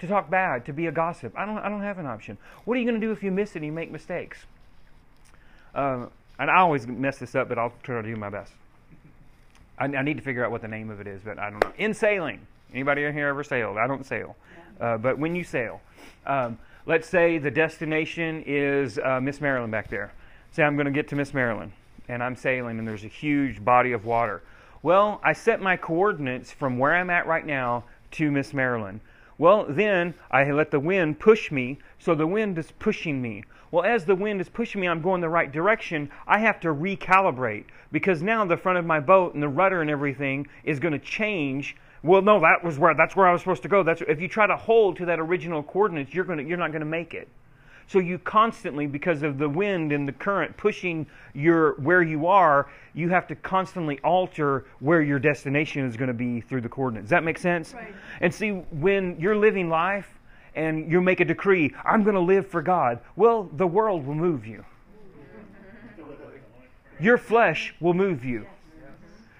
[0.00, 1.32] To talk bad, to be a gossip.
[1.36, 2.38] I don't, I don't have an option.
[2.64, 4.38] What are you going to do if you miss it and you make mistakes?
[5.74, 6.06] Uh,
[6.38, 8.52] and I always mess this up, but I'll try to do my best.
[9.76, 11.62] I, I, need to figure out what the name of it is, but I don't
[11.62, 11.72] know.
[11.76, 13.78] In sailing, anybody in here ever sailed?
[13.78, 14.36] I don't sail,
[14.80, 15.80] uh, but when you sail,
[16.26, 20.12] um, let's say the destination is uh, Miss Maryland back there.
[20.52, 21.72] Say I'm going to get to Miss Maryland,
[22.08, 24.42] and I'm sailing, and there's a huge body of water.
[24.82, 29.00] Well, I set my coordinates from where I'm at right now to Miss Maryland.
[29.36, 33.44] Well, then I let the wind push me, so the wind is pushing me.
[33.70, 36.10] Well, as the wind is pushing me, I'm going the right direction.
[36.26, 39.90] I have to recalibrate because now the front of my boat and the rudder and
[39.90, 41.76] everything is going to change.
[42.02, 43.82] Well, no, that was where that's where I was supposed to go.
[43.82, 46.70] That's if you try to hold to that original coordinates, you're going to, you're not
[46.70, 47.28] going to make it.
[47.88, 52.68] So you constantly, because of the wind and the current pushing your where you are,
[52.94, 57.04] you have to constantly alter where your destination is going to be through the coordinates.
[57.04, 57.72] Does that make sense?
[57.72, 57.94] Right.
[58.20, 60.18] And see, when you're living life
[60.54, 63.00] and you make a decree, I'm going to live for God.
[63.16, 64.66] Well, the world will move you.
[67.00, 68.46] Your flesh will move you.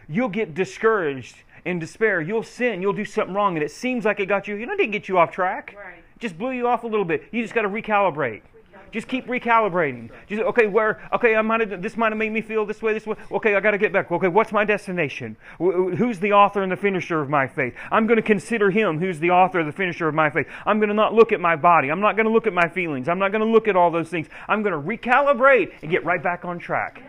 [0.09, 1.37] You'll get discouraged
[1.69, 2.21] and despair.
[2.21, 2.83] You'll sin.
[2.83, 4.57] You'll do something wrong, and it seems like it got you.
[4.57, 5.75] You know, it didn't get you off track.
[5.77, 7.25] Right just blew you off a little bit.
[7.31, 8.43] You just got to recalibrate.
[8.91, 10.09] Just keep recalibrating.
[10.27, 12.95] Just okay, where okay, I might have this might have made me feel this way,
[12.95, 13.17] this way.
[13.31, 14.11] Okay, I got to get back.
[14.11, 15.37] Okay, what's my destination?
[15.59, 17.75] Who's the author and the finisher of my faith?
[17.91, 20.47] I'm going to consider him who's the author and the finisher of my faith.
[20.65, 21.91] I'm going to not look at my body.
[21.91, 23.11] I'm not going to look at my feelings.
[23.11, 24.27] I'm not going to look at all those things.
[24.49, 27.03] I'm going to recalibrate and get right back on track.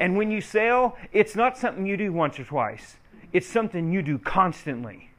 [0.00, 2.96] And when you sail, it's not something you do once or twice.
[3.32, 5.10] It's something you do constantly.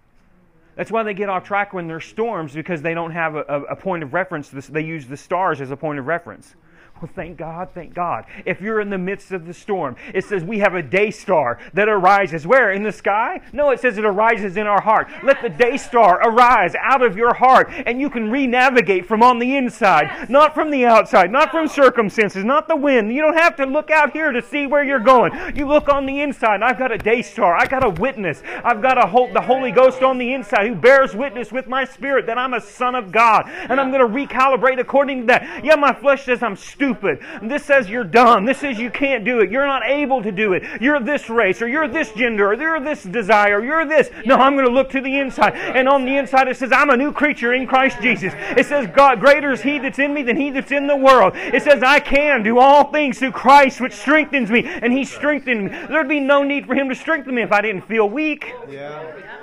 [0.76, 3.76] That's why they get off track when there's storms because they don't have a, a,
[3.76, 4.50] point of reference.
[4.50, 6.56] They use the stars as a point of reference.
[7.02, 8.24] Well, thank God, thank God.
[8.46, 11.60] If you're in the midst of the storm, it says we have a day star
[11.74, 12.48] that arises.
[12.48, 12.72] Where?
[12.72, 13.42] In the sky?
[13.52, 15.10] No, it says it arises in our heart.
[15.22, 19.22] Let the day star arise out of your heart, and you can re navigate from
[19.22, 23.14] on the inside, not from the outside, not from circumstances, not the wind.
[23.14, 25.34] You don't have to look out here to see where you're going.
[25.58, 26.62] You look on the inside.
[26.62, 27.58] I've got a day star.
[27.58, 28.42] I've got a witness.
[28.64, 31.84] I've got a whole, the Holy Ghost on the inside who bears witness with my
[31.84, 33.50] spirit that I'm a son of God.
[33.50, 35.66] And I'm going to recalibrate according to that.
[35.66, 37.20] Yeah, my flesh says I'm stupid stupid.
[37.42, 38.46] This says you're dumb.
[38.46, 39.50] This says you can't do it.
[39.50, 40.64] You're not able to do it.
[40.82, 44.10] You're this race, or you're this gender, or you're this desire, or you're this.
[44.26, 45.56] No, I'm going to look to the inside.
[45.56, 48.34] And on the inside it says, I'm a new creature in Christ Jesus.
[48.58, 51.34] It says, God, greater is He that's in me than He that's in the world.
[51.36, 54.66] It says, I can do all things through Christ which strengthens me.
[54.66, 55.70] And He strengthened me.
[55.88, 58.54] There'd be no need for Him to strengthen me if I didn't feel weak.
[58.70, 59.43] Yeah.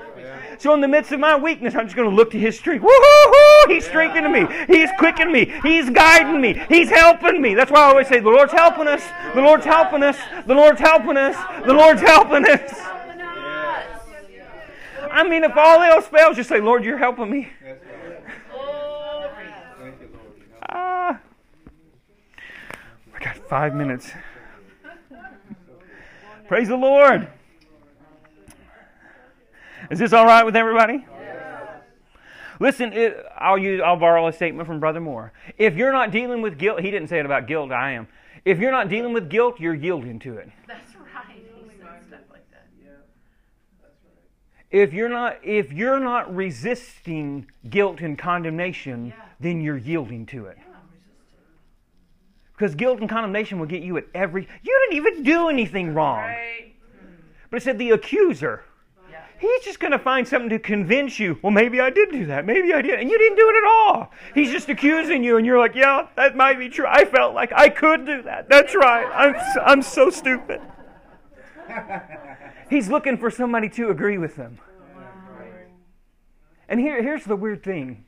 [0.60, 2.82] So in the midst of my weakness, I'm just going to look to His strength.
[2.82, 3.72] Woo-hoo-hoo!
[3.72, 4.46] He's strengthening me.
[4.66, 5.50] He's quickening me.
[5.62, 6.62] He's guiding me.
[6.68, 7.54] He's helping me.
[7.54, 9.02] That's why I always say, the Lord's helping us.
[9.34, 10.18] The Lord's helping us.
[10.46, 11.64] The Lord's helping us.
[11.64, 12.74] The Lord's helping us.
[15.10, 17.48] I mean, if all else fails, just say, Lord, you're helping me.
[20.68, 21.18] Ah.
[23.14, 24.12] I got five minutes.
[26.48, 27.28] Praise the Lord.
[29.90, 31.04] Is this all right with everybody?
[32.60, 35.32] Listen, it, I'll use I'll borrow a statement from Brother Moore.
[35.56, 37.72] If you're not dealing with guilt, he didn't say it about guilt.
[37.72, 38.06] I am.
[38.44, 40.50] If you're not dealing with guilt, you're yielding to it.
[40.68, 41.24] That's right.
[41.34, 41.42] He
[41.78, 42.66] said stuff like that.
[42.80, 42.90] Yeah,
[43.82, 44.70] that's right.
[44.70, 49.14] If you're not if you're not resisting guilt and condemnation, yeah.
[49.40, 50.58] then you're yielding to it.
[52.52, 54.46] Because guilt and condemnation will get you at every.
[54.62, 56.18] You didn't even do anything wrong.
[56.18, 56.74] Right.
[57.48, 58.64] But it said the accuser
[59.40, 61.38] He's just going to find something to convince you.
[61.40, 62.44] Well, maybe I did do that.
[62.44, 63.00] Maybe I did.
[63.00, 64.12] And you didn't do it at all.
[64.34, 66.84] He's just accusing you, and you're like, yeah, that might be true.
[66.86, 68.50] I felt like I could do that.
[68.50, 69.06] That's right.
[69.06, 70.60] I'm, I'm so stupid.
[72.68, 74.58] He's looking for somebody to agree with him.
[76.68, 78.04] And here, here's the weird thing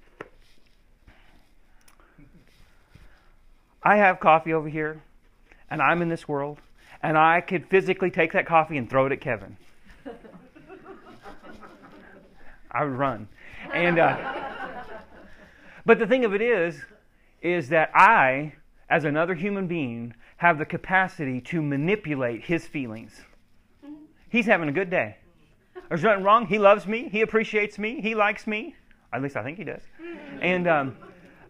[3.82, 5.02] I have coffee over here,
[5.70, 6.58] and I'm in this world,
[7.02, 9.56] and I could physically take that coffee and throw it at Kevin.
[12.72, 13.28] I would run.
[13.72, 14.42] And uh,
[15.85, 16.80] but the thing of it is,
[17.40, 18.54] is that I,
[18.88, 23.20] as another human being, have the capacity to manipulate his feelings.
[24.28, 25.16] He's having a good day.
[25.88, 26.46] There's nothing wrong.
[26.46, 27.08] He loves me.
[27.11, 28.00] He appreciates me.
[28.00, 28.74] He likes me.
[29.12, 29.82] At least I think he does.
[30.40, 30.96] And um,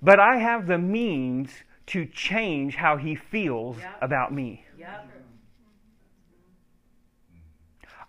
[0.03, 1.51] but I have the means
[1.87, 3.99] to change how he feels yep.
[4.01, 4.65] about me.
[4.79, 5.09] Yep.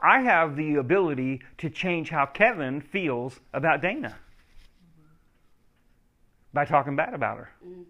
[0.04, 4.18] I have the ability to change how Kevin feels about Dana
[6.54, 7.50] by talking bad about her.
[7.66, 7.86] Mm,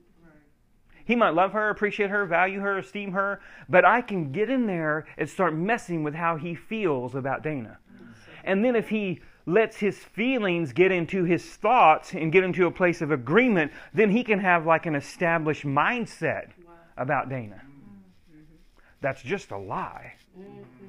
[1.05, 4.67] he might love her, appreciate her, value her, esteem her, but I can get in
[4.67, 7.79] there and start messing with how he feels about Dana.
[7.91, 12.67] Mm, and then if he lets his feelings get into his thoughts and get into
[12.67, 16.51] a place of agreement, then he can have like an established mindset
[16.95, 17.55] about Dana.
[17.55, 18.55] Mm, mm-hmm.
[19.01, 20.13] That's just a lie.
[20.39, 20.82] Mm-hmm.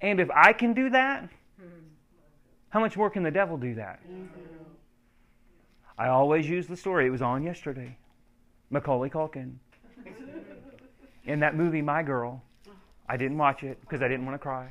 [0.00, 1.28] And if I can do that,
[2.70, 4.00] how much more can the devil do that?
[5.98, 7.06] I always use the story.
[7.06, 7.96] It was on yesterday.
[8.70, 9.54] Macaulay Culkin.
[11.24, 12.42] In that movie, My Girl.
[13.08, 14.68] I didn't watch it because I didn't want to cry.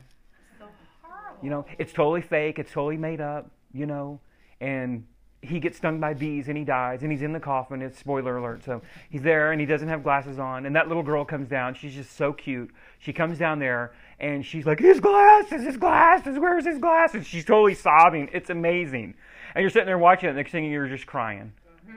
[1.41, 2.59] You know, it's totally fake.
[2.59, 3.49] It's totally made up.
[3.73, 4.19] You know,
[4.61, 5.05] and
[5.45, 7.81] he gets stung by bees and he dies and he's in the coffin.
[7.81, 8.63] It's spoiler alert.
[8.63, 10.65] So he's there and he doesn't have glasses on.
[10.65, 11.73] And that little girl comes down.
[11.75, 12.71] She's just so cute.
[12.99, 17.25] She comes down there and she's like, His glasses, his glasses, where's his glasses?
[17.27, 18.29] She's totally sobbing.
[18.33, 19.15] It's amazing.
[19.53, 21.53] And you're sitting there watching it, and next thing you're just crying.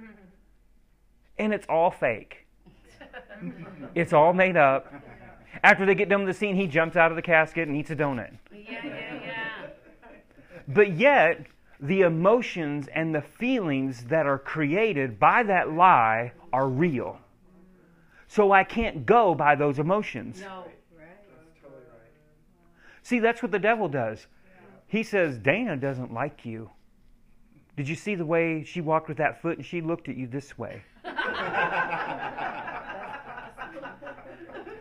[1.40, 2.48] And it's all fake.
[3.94, 4.92] it's all made up.
[5.62, 7.90] After they get done with the scene, he jumps out of the casket and eats
[7.90, 8.32] a donut.
[8.52, 9.66] Yeah, yeah, yeah.
[10.66, 11.46] But yet,
[11.80, 17.18] the emotions and the feelings that are created by that lie are real.
[18.26, 20.40] So I can't go by those emotions.
[20.40, 20.64] No.
[23.02, 24.26] See, that's what the devil does.
[24.86, 26.70] He says, Dana doesn't like you.
[27.74, 30.26] Did you see the way she walked with that foot and she looked at you
[30.26, 30.82] this way?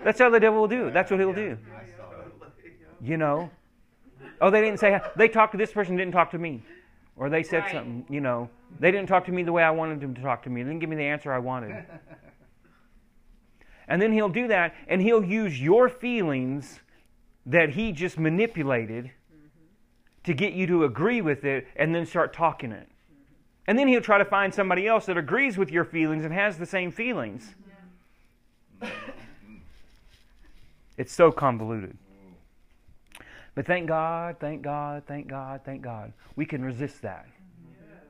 [0.03, 0.91] That's how the devil will do.
[0.91, 1.57] That's what he'll do.
[3.01, 3.49] You know.
[4.41, 6.63] Oh, they didn't say they talked to this person, didn't talk to me,
[7.17, 7.71] or they said Right.
[7.71, 8.05] something.
[8.09, 8.49] You know,
[8.79, 10.63] they didn't talk to me the way I wanted them to talk to me.
[10.63, 11.85] They didn't give me the answer I wanted.
[13.87, 16.81] And then he'll do that, and he'll use your feelings
[17.45, 19.47] that he just manipulated mm-hmm.
[20.25, 22.85] to get you to agree with it and then start talking it.
[22.85, 23.23] Mm-hmm.
[23.67, 26.57] And then he'll try to find somebody else that agrees with your feelings and has
[26.57, 27.55] the same feelings.
[28.81, 28.93] Mm-hmm.
[30.97, 31.97] It's so convoluted.
[33.57, 36.13] But thank God, thank God, thank God, thank God.
[36.35, 37.25] We can resist that.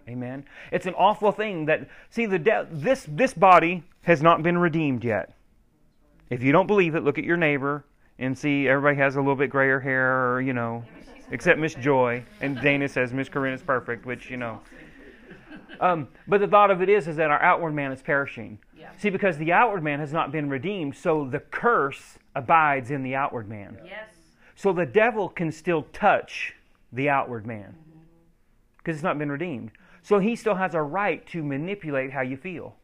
[0.09, 0.43] Amen.
[0.73, 5.05] It's an awful thing that see the de- this this body has not been redeemed
[5.05, 5.37] yet.
[6.29, 7.85] If you don't believe it, look at your neighbor
[8.19, 10.83] and see everybody has a little bit grayer hair or you know,
[11.31, 14.59] except Miss Joy and Dana says Miss Corinne is perfect, which you know.
[15.79, 18.59] Um, but the thought of it is is that our outward man is perishing.
[18.77, 18.89] Yeah.
[18.97, 23.15] See, because the outward man has not been redeemed, so the curse abides in the
[23.15, 23.77] outward man.
[23.85, 24.16] Yes.
[24.57, 26.55] So the devil can still touch
[26.91, 27.75] the outward man
[28.77, 29.69] because it's not been redeemed.
[30.01, 32.75] So he still has a right to manipulate how you feel.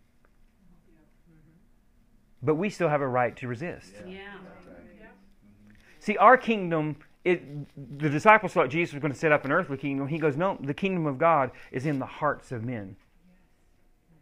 [2.43, 3.91] But we still have a right to resist.
[4.07, 4.19] Yeah.
[5.99, 7.41] See, our kingdom, it,
[7.97, 10.07] the disciples thought Jesus was going to set up an earthly kingdom.
[10.07, 12.95] He goes, no, the kingdom of God is in the hearts of men.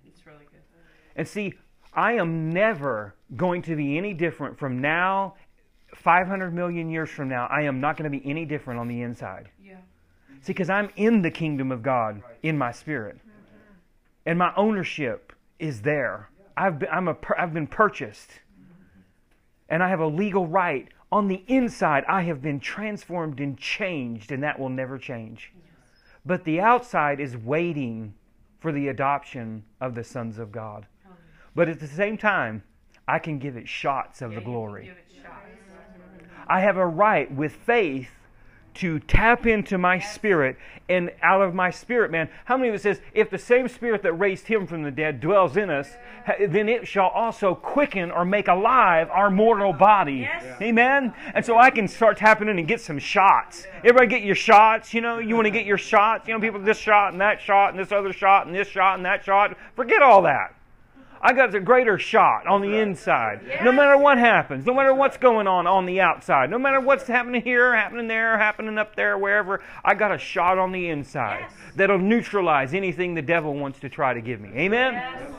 [0.08, 0.62] It's really good.
[1.18, 1.56] And see,
[1.94, 5.34] I am never going to be any different from now,
[5.96, 7.48] 500 million years from now.
[7.52, 9.50] I am not going to be any different on the inside.
[9.64, 9.76] Yeah.
[10.42, 13.18] See, because I'm in the kingdom of God in my spirit,
[14.26, 16.30] and my ownership is there.
[16.58, 18.32] I've been, I'm a, I've been purchased,
[19.70, 20.88] and I have a legal right.
[21.12, 25.52] On the inside, I have been transformed and changed, and that will never change.
[26.26, 28.14] But the outside is waiting
[28.60, 30.86] for the adoption of the sons of God.
[31.54, 32.64] But at the same time,
[33.08, 34.94] I can give it shots of Yeah, the glory.
[36.42, 36.52] Give it shots.
[36.52, 38.10] I have a right with faith
[38.74, 40.56] to tap into my spirit
[40.88, 42.30] and out of my spirit, man.
[42.46, 45.20] How many of us says, if the same spirit that raised him from the dead
[45.20, 45.90] dwells in us,
[46.40, 50.20] then it shall also quicken or make alive our mortal body.
[50.20, 50.62] Yes.
[50.62, 51.14] Amen?
[51.34, 53.68] And so I can start tapping in and get some shots.
[53.84, 55.20] Everybody get your shots, you know?
[55.20, 56.28] You want to get your shots?
[56.30, 58.96] You know, people this shot and that shot and this other shot and this shot
[58.96, 59.58] and that shot.
[59.76, 60.56] Forget all that.
[61.24, 63.42] I got a greater shot on the inside.
[63.64, 67.06] No matter what happens, no matter what's going on on the outside, no matter what's
[67.06, 71.42] happening here, happening there, happening up there, wherever, I got a shot on the inside
[71.42, 71.52] Yes.
[71.76, 74.50] that'll neutralize anything the devil wants to try to give me.
[74.56, 74.94] Amen.
[74.94, 75.34] Yes.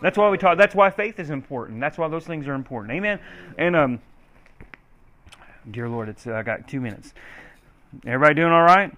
[0.00, 0.56] That's why we talk.
[0.56, 1.80] That's why faith is important.
[1.80, 2.92] That's why those things are important.
[2.94, 3.18] Amen.
[3.56, 4.00] And um,
[5.68, 7.12] dear Lord, it's uh, I got two minutes.
[8.06, 8.92] Everybody doing all right?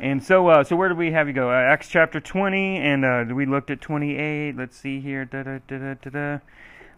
[0.00, 1.50] And so, uh, so where did we have you go?
[1.50, 4.56] Uh, Acts chapter twenty, and uh, we looked at twenty-eight.
[4.56, 5.24] Let's see here.
[5.24, 6.38] Da, da, da, da, da, da.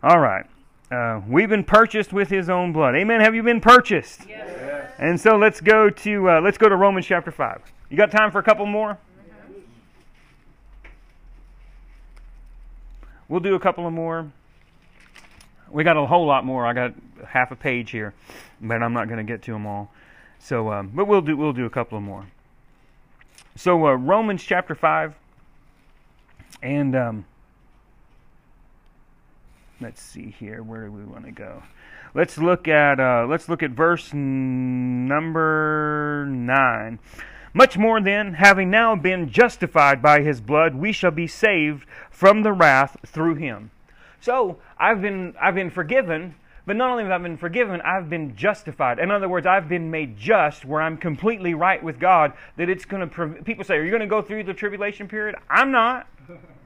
[0.02, 0.44] All right.
[0.90, 2.96] Uh, we've been purchased with His own blood.
[2.96, 3.20] Amen.
[3.20, 4.26] Have you been purchased?
[4.28, 4.92] Yes.
[4.98, 7.60] And so let's go to uh, let's go to Romans chapter five.
[7.88, 8.98] You got time for a couple more?
[13.28, 14.32] We'll do a couple of more.
[15.70, 16.66] We got a whole lot more.
[16.66, 16.94] I got
[17.26, 18.14] half a page here,
[18.60, 19.92] but I'm not going to get to them all.
[20.38, 22.26] So, um, but we'll do we'll do a couple of more.
[23.58, 25.16] So uh, Romans chapter five,
[26.62, 27.24] and um,
[29.80, 30.62] let's see here.
[30.62, 31.64] Where do we want to go?
[32.14, 37.00] Let's look at uh, let's look at verse n- number nine.
[37.52, 42.44] Much more then, having now been justified by his blood, we shall be saved from
[42.44, 43.72] the wrath through him.
[44.20, 46.36] So I've been I've been forgiven,
[46.68, 48.98] but not only have I been forgiven, I've been justified.
[48.98, 52.34] In other words, I've been made just, where I'm completely right with God.
[52.58, 53.42] That it's going to.
[53.42, 56.06] People say, "Are you going to go through the tribulation period?" I'm not,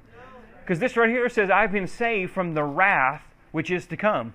[0.60, 4.34] because this right here says, "I've been saved from the wrath which is to come."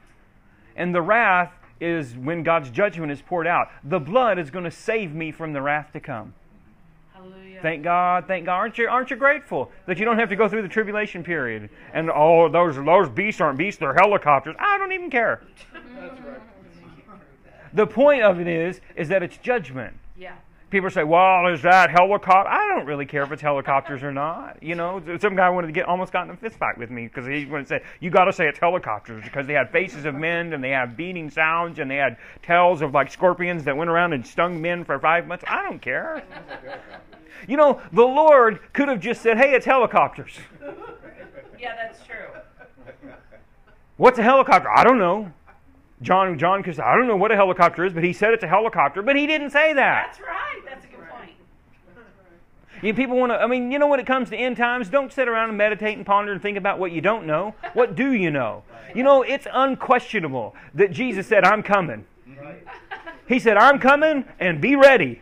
[0.77, 1.51] And the wrath
[1.81, 3.67] is when God's judgment is poured out.
[3.83, 6.33] The blood is going to save me from the wrath to come.
[7.57, 7.75] Hallelujah.
[7.75, 8.55] Thank God, thank God.
[8.55, 11.69] Aren't you, aren't you grateful that you don't have to go through the tribulation period?
[11.93, 14.55] And oh, those those beasts aren't beasts; they're helicopters.
[14.59, 15.41] I don't even care.
[17.73, 19.95] The point of it is, is that it's judgment.
[20.17, 20.35] yeah.
[20.69, 24.61] People say, "Well, is that helicopter?" I don't really care if it's helicopters or not.
[24.61, 27.07] You know, some guy wanted to get almost got in a fist fight with me
[27.07, 30.03] because he wanted to say, "You got to say it's helicopters," because they had faces
[30.03, 33.77] of men and they had beating sounds and they had tails of like scorpions that
[33.77, 35.45] went around and stung men for five months.
[35.47, 36.23] I don't care.
[37.47, 40.39] You know, the Lord could have just said, "Hey, it's helicopters."
[41.59, 42.15] Yeah, that's true.
[43.97, 44.69] What's a helicopter?
[44.69, 45.31] I don't know.
[46.01, 48.43] John John could say, "I don't know what a helicopter is," but he said it's
[48.43, 50.07] a helicopter, but he didn't say that.
[50.07, 50.61] That's right.
[50.65, 51.31] That's a good point.
[52.83, 55.11] You people want to, I mean, you know, when it comes to end times, don't
[55.11, 57.55] sit around and meditate and ponder and think about what you don't know.
[57.73, 58.63] What do you know?
[58.93, 62.05] You know, it's unquestionable that Jesus said, I'm coming.
[63.27, 65.21] He said, I'm coming and be ready.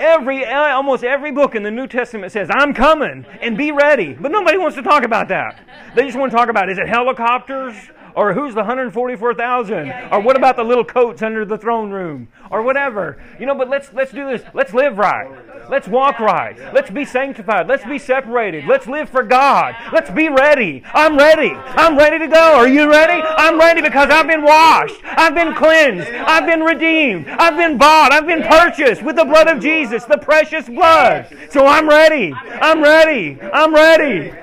[0.00, 4.14] Every, uh, almost every book in the New Testament says, I'm coming and be ready.
[4.14, 5.60] But nobody wants to talk about that.
[5.94, 7.74] They just want to talk about, is it helicopters?
[8.14, 9.92] Or who's the 144,000?
[10.12, 12.28] Or what about the little coats under the throne room?
[12.50, 13.22] Or whatever.
[13.38, 14.42] You know, but let's let's do this.
[14.54, 15.30] Let's live right.
[15.70, 16.58] Let's walk right.
[16.74, 17.68] Let's be sanctified.
[17.68, 18.66] Let's be separated.
[18.66, 19.76] Let's live for God.
[19.92, 20.82] Let's be ready.
[20.92, 21.52] I'm ready.
[21.54, 22.54] I'm ready to go.
[22.56, 23.22] Are you ready?
[23.22, 25.00] I'm ready because I've been washed.
[25.04, 26.08] I've been cleansed.
[26.10, 27.28] I've been redeemed.
[27.28, 28.12] I've been bought.
[28.12, 31.28] I've been purchased with the blood of Jesus, the precious blood.
[31.50, 32.32] So I'm ready.
[32.34, 33.40] I'm ready.
[33.40, 34.34] I'm ready.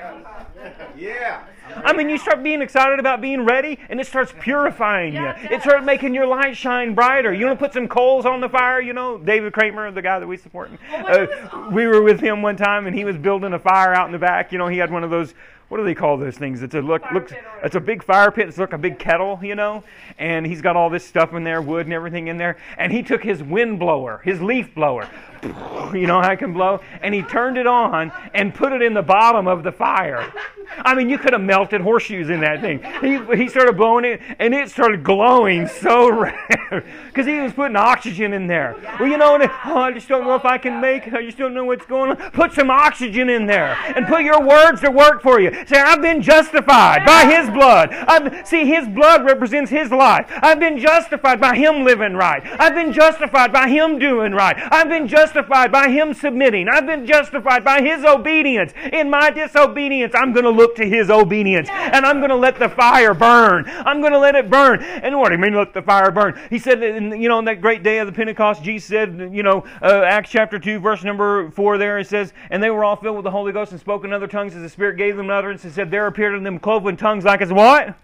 [0.96, 1.44] Yeah.
[1.84, 5.26] I mean, you start being excited about being ready, and it starts purifying you.
[5.50, 7.32] It starts making your light shine brighter.
[7.32, 9.18] You want to put some coals on the fire, you know?
[9.18, 11.26] David Kramer, the guy that we support, uh,
[11.72, 14.18] we were with him one time, and he was building a fire out in the
[14.18, 14.52] back.
[14.52, 15.34] You know, he had one of those
[15.68, 16.62] what do they call those things?
[16.62, 18.48] It's a look, looks, it's a big fire pit.
[18.48, 19.84] It's like a big kettle, you know,
[20.18, 22.56] and he's got all this stuff in there, wood and everything in there.
[22.78, 25.08] And he took his wind blower, his leaf blower,
[25.42, 28.94] you know how it can blow, and he turned it on and put it in
[28.94, 30.32] the bottom of the fire.
[30.78, 32.82] I mean, you could have melted horseshoes in that thing.
[33.00, 37.76] He he started blowing it, and it started glowing so red because he was putting
[37.76, 38.76] oxygen in there.
[39.00, 41.06] Well, you know, oh, I just don't know if I can make.
[41.06, 41.14] it.
[41.14, 42.30] I just don't know what's going on.
[42.32, 45.50] Put some oxygen in there and put your words to work for you.
[45.66, 47.90] Say, I've been justified by His blood.
[47.92, 50.26] I've, see, His blood represents His life.
[50.42, 52.42] I've been justified by Him living right.
[52.60, 54.56] I've been justified by Him doing right.
[54.70, 56.68] I've been justified by Him submitting.
[56.68, 58.72] I've been justified by His obedience.
[58.92, 62.58] In my disobedience, I'm going to look to His obedience, and I'm going to let
[62.58, 63.64] the fire burn.
[63.66, 64.82] I'm going to let it burn.
[64.82, 66.38] And what do you mean, let the fire burn?
[66.50, 69.64] He said, you know, on that great day of the Pentecost, Jesus said, you know,
[69.82, 73.16] uh, Acts chapter 2, verse number 4 there, it says, and they were all filled
[73.16, 75.64] with the Holy Ghost and spoke in other tongues as the Spirit gave them utterance
[75.64, 77.96] and said, There appeared to them cloven tongues like as what?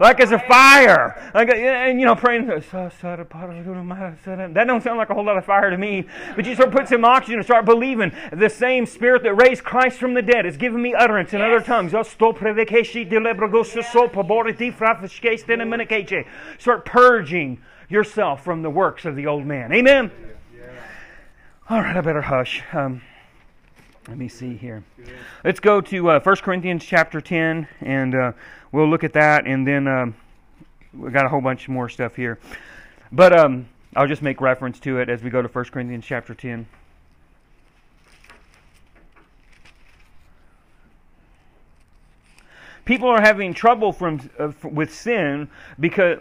[0.00, 1.30] Like as a fire.
[1.34, 5.78] Like and you know, praying, that don't sound like a whole lot of fire to
[5.78, 6.06] me.
[6.34, 9.98] But you start putting some oxygen and start believing the same spirit that raised Christ
[9.98, 11.46] from the dead is giving me utterance in yes.
[11.46, 11.92] other tongues.
[16.58, 19.72] Start purging yourself from the works of the old man.
[19.72, 20.10] Amen.
[21.68, 22.62] All right, I better hush.
[22.72, 23.02] Um,
[24.08, 24.84] let me see here.
[25.44, 28.32] Let's go to uh, 1 Corinthians chapter 10, and uh,
[28.72, 30.06] we'll look at that, and then uh,
[30.94, 32.38] we got a whole bunch more stuff here.
[33.12, 36.34] But um, I'll just make reference to it as we go to 1 Corinthians chapter
[36.34, 36.66] 10.
[42.84, 45.48] People are having trouble from uh, with sin
[45.80, 46.20] because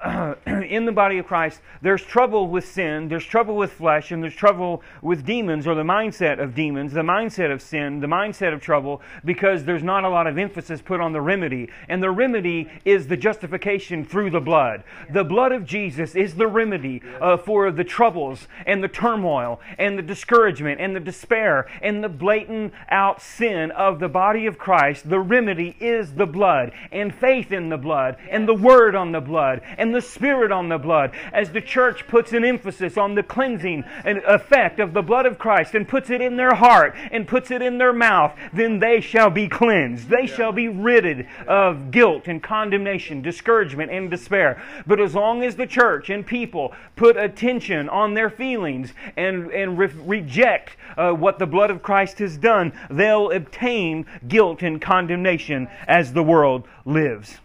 [0.46, 4.34] in the body of Christ, there's trouble with sin, there's trouble with flesh, and there's
[4.34, 8.60] trouble with demons or the mindset of demons, the mindset of sin, the mindset of
[8.60, 11.68] trouble, because there's not a lot of emphasis put on the remedy.
[11.88, 14.84] And the remedy is the justification through the blood.
[15.10, 19.98] The blood of Jesus is the remedy uh, for the troubles and the turmoil and
[19.98, 25.08] the discouragement and the despair and the blatant out sin of the body of Christ.
[25.08, 29.20] The remedy is the blood and faith in the blood and the word on the
[29.20, 31.12] blood and and the Spirit on the blood.
[31.32, 35.38] As the church puts an emphasis on the cleansing and effect of the blood of
[35.38, 39.00] Christ and puts it in their heart and puts it in their mouth, then they
[39.00, 40.10] shall be cleansed.
[40.10, 44.62] They shall be ridded of guilt and condemnation, discouragement and despair.
[44.86, 49.78] But as long as the church and people put attention on their feelings and, and
[49.78, 55.66] re- reject uh, what the blood of Christ has done, they'll obtain guilt and condemnation
[55.86, 57.38] as the world lives.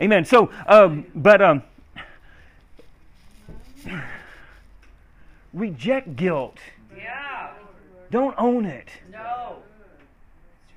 [0.00, 0.26] Amen.
[0.26, 1.62] So, um, but um,
[5.52, 6.58] Reject guilt.
[6.96, 7.52] Yeah.
[8.10, 8.88] Don't own it.
[9.10, 9.56] No.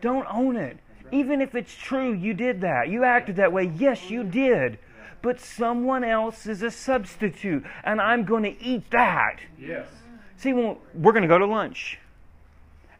[0.01, 0.77] Don't own it.
[1.11, 4.77] Even if it's true you did that, you acted that way, yes, you did.
[5.21, 9.39] But someone else is a substitute, and I'm going to eat that.
[9.59, 9.87] Yes.
[10.37, 11.99] See, well, we're going to go to lunch,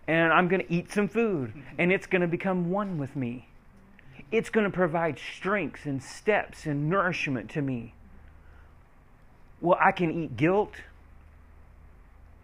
[0.07, 3.47] and I'm going to eat some food, and it's going to become one with me.
[4.31, 7.93] It's going to provide strength and steps and nourishment to me.
[9.61, 10.73] Well, I can eat guilt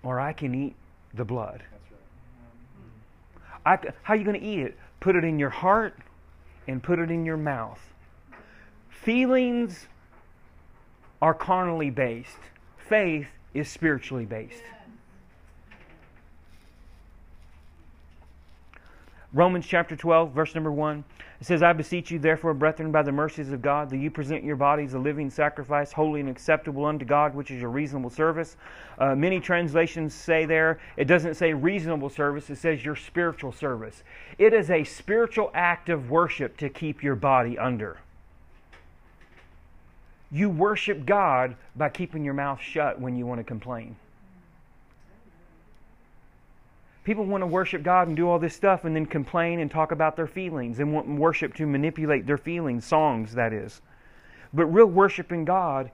[0.04, 0.76] or I can eat
[1.14, 1.64] the blood.
[3.66, 4.78] I, how are you going to eat it?
[5.00, 5.98] Put it in your heart
[6.68, 7.80] and put it in your mouth.
[8.90, 9.88] Feelings
[11.22, 12.38] are carnally based,
[12.78, 14.62] faith is spiritually based.
[19.34, 21.04] Romans chapter 12, verse number 1.
[21.42, 24.44] It says, I beseech you, therefore, brethren, by the mercies of God, that you present
[24.44, 28.56] your bodies a living sacrifice, holy and acceptable unto God, which is your reasonable service.
[28.98, 34.04] Uh, many translations say there, it doesn't say reasonable service, it says your spiritual service.
[34.38, 37.98] It is a spiritual act of worship to keep your body under.
[40.32, 43.96] You worship God by keeping your mouth shut when you want to complain.
[47.06, 49.92] People want to worship God and do all this stuff and then complain and talk
[49.92, 53.80] about their feelings and want worship to manipulate their feelings, songs, that is.
[54.52, 55.92] But real worshiping God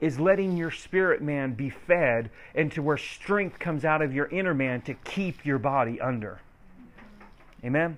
[0.00, 4.26] is letting your spirit man be fed and to where strength comes out of your
[4.26, 6.40] inner man to keep your body under.
[7.64, 7.96] Amen?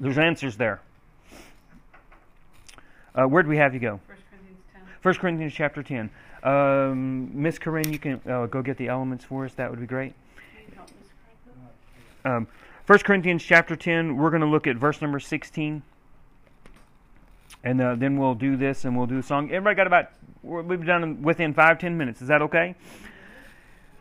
[0.00, 0.80] There's answers there.
[3.14, 4.00] Uh, where do we have you go?
[4.06, 4.82] 1 Corinthians 10.
[5.02, 6.10] 1 Corinthians chapter 10.
[6.42, 9.52] Um, Miss Corinne, you can uh, go get the elements for us.
[9.54, 10.14] That would be great.
[12.24, 12.46] Um,
[12.86, 15.82] 1 Corinthians chapter 10, we're going to look at verse number 16.
[17.64, 19.50] And uh, then we'll do this and we'll do a song.
[19.50, 20.06] Everybody got about,
[20.42, 22.20] we've done within five, ten minutes.
[22.20, 22.74] Is that okay?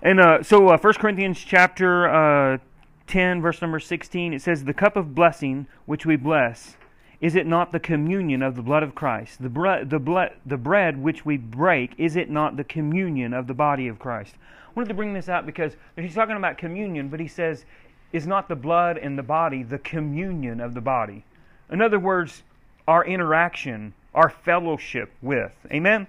[0.02, 2.10] And uh, so, uh, 1 Corinthians chapter
[2.54, 2.58] uh,
[3.06, 6.76] 10, verse number 16, it says, The cup of blessing which we bless,
[7.20, 9.44] is it not the communion of the blood of Christ?
[9.44, 13.46] The, bre- the, ble- the bread which we break, is it not the communion of
[13.46, 14.36] the body of Christ?
[14.40, 17.66] I wanted to bring this out because he's talking about communion, but he says,
[18.12, 21.24] Is not the blood and the body the communion of the body?
[21.70, 22.44] In other words,
[22.88, 25.56] our interaction, our fellowship with.
[25.72, 26.08] Amen?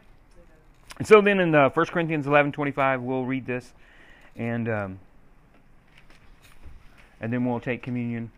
[0.98, 3.72] And so then in uh, 1 Corinthians 11 25, we'll read this
[4.36, 4.98] and, um,
[7.20, 8.30] and then we'll take communion.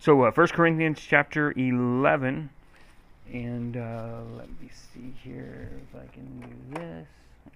[0.00, 2.48] So, uh, 1 Corinthians chapter 11,
[3.32, 7.06] and uh, let me see here if I can do this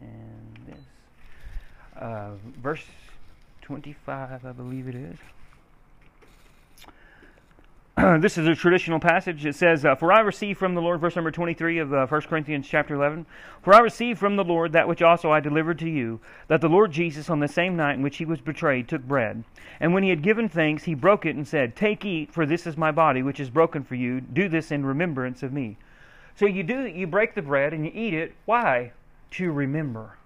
[0.00, 0.78] and this.
[2.00, 2.30] Uh,
[2.62, 2.84] verse
[3.62, 5.18] 25, I believe it is.
[8.18, 9.46] this is a traditional passage.
[9.46, 12.20] It says, uh, For I received from the Lord, verse number 23 of uh, 1
[12.22, 13.24] Corinthians chapter 11,
[13.62, 16.18] For I received from the Lord that which also I delivered to you,
[16.48, 19.44] that the Lord Jesus, on the same night in which he was betrayed, took bread.
[19.78, 22.66] And when he had given thanks, he broke it and said, Take, eat, for this
[22.66, 24.20] is my body, which is broken for you.
[24.20, 25.76] Do this in remembrance of me.
[26.34, 28.34] So you do, you break the bread and you eat it.
[28.44, 28.90] Why?
[29.32, 30.16] To remember.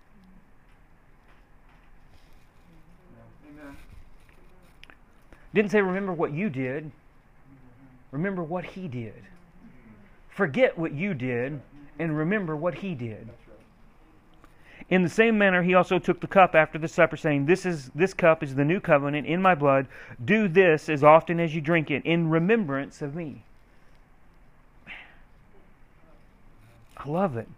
[5.52, 6.90] Didn't say remember what you did.
[8.10, 9.22] Remember what he did.
[10.28, 11.60] Forget what you did
[11.98, 13.28] and remember what he did.
[14.88, 17.90] In the same manner, he also took the cup after the supper, saying, "This is
[17.94, 19.86] this cup is the new covenant in my blood.
[20.24, 23.42] Do this as often as you drink it in remembrance of me."
[26.96, 27.48] I love it.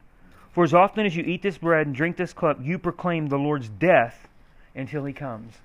[0.51, 3.39] For as often as you eat this bread and drink this cup, you proclaim the
[3.39, 4.27] Lord's death
[4.75, 5.59] until he comes.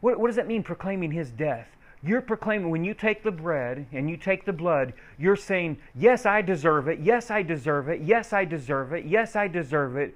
[0.00, 1.68] What, what does that mean, proclaiming his death?
[2.02, 6.26] You're proclaiming, when you take the bread and you take the blood, you're saying, Yes,
[6.26, 7.00] I deserve it.
[7.00, 8.00] Yes, I deserve it.
[8.02, 9.04] Yes, I deserve it.
[9.04, 10.14] Yes, I deserve it.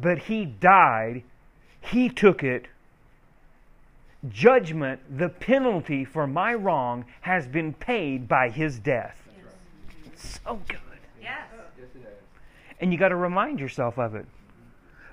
[0.00, 1.22] But he died.
[1.80, 2.66] He took it.
[4.28, 9.16] Judgment, the penalty for my wrong, has been paid by his death.
[10.16, 10.78] So good.
[11.22, 11.46] Yes.
[12.80, 14.26] And you got to remind yourself of it.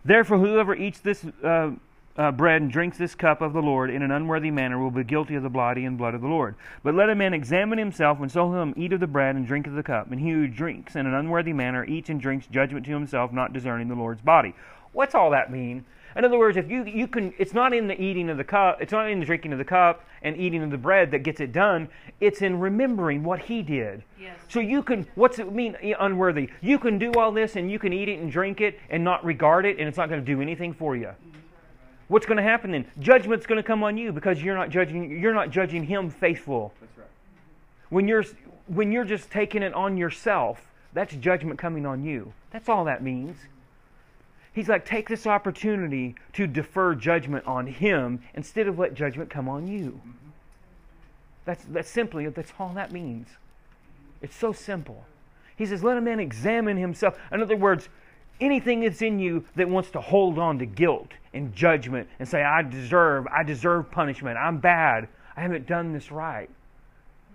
[0.04, 1.72] Therefore, whoever eats this uh,
[2.18, 5.04] uh, bread and drinks this cup of the Lord in an unworthy manner will be
[5.04, 6.56] guilty of the body and blood of the Lord.
[6.84, 9.68] But let a man examine himself, and so him eat of the bread and drink
[9.68, 10.12] of the cup.
[10.12, 13.54] And he who drinks in an unworthy manner eats and drinks judgment to himself, not
[13.54, 14.56] discerning the Lord's body.
[14.94, 15.86] What's all that mean?
[16.16, 18.82] In other words, if you you can, it's not in the eating of the cup,
[18.82, 21.42] it's not in the drinking of the cup and eating of the bread that gets
[21.42, 21.90] it done.
[22.22, 24.02] It's in remembering what He did.
[24.18, 24.38] Yes.
[24.48, 26.50] So you can, what's it mean, eh, unworthy?
[26.62, 29.26] You can do all this and you can eat it and drink it and not
[29.26, 31.10] regard it, and it's not going to do anything for you.
[32.08, 32.86] What's going to happen then?
[33.00, 35.20] Judgment's going to come on you because you're not judging.
[35.20, 36.74] You're not judging Him faithful.
[36.80, 37.08] That's right.
[37.90, 38.26] When you're
[38.68, 42.34] when you're just taking it on yourself, that's judgment coming on you.
[42.52, 43.38] That's all that means.
[44.54, 49.50] He's like, take this opportunity to defer judgment on Him instead of let judgment come
[49.50, 50.00] on you.
[50.00, 50.10] Mm-hmm.
[51.46, 53.28] That's that's simply that's all that means.
[54.22, 55.06] It's so simple.
[55.56, 57.18] He says, let a man examine himself.
[57.32, 57.88] In other words,
[58.40, 62.44] anything that's in you that wants to hold on to guilt and judgment and say,
[62.44, 64.38] I deserve, I deserve punishment.
[64.38, 65.08] I'm bad.
[65.36, 66.50] I haven't done this right.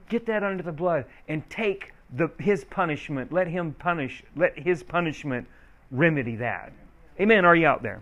[0.08, 3.32] Get that under the blood and take the, his punishment.
[3.32, 4.22] Let him punish.
[4.36, 5.46] Let his punishment
[5.90, 6.72] remedy that.
[7.20, 7.44] Amen.
[7.44, 8.00] Are you out there?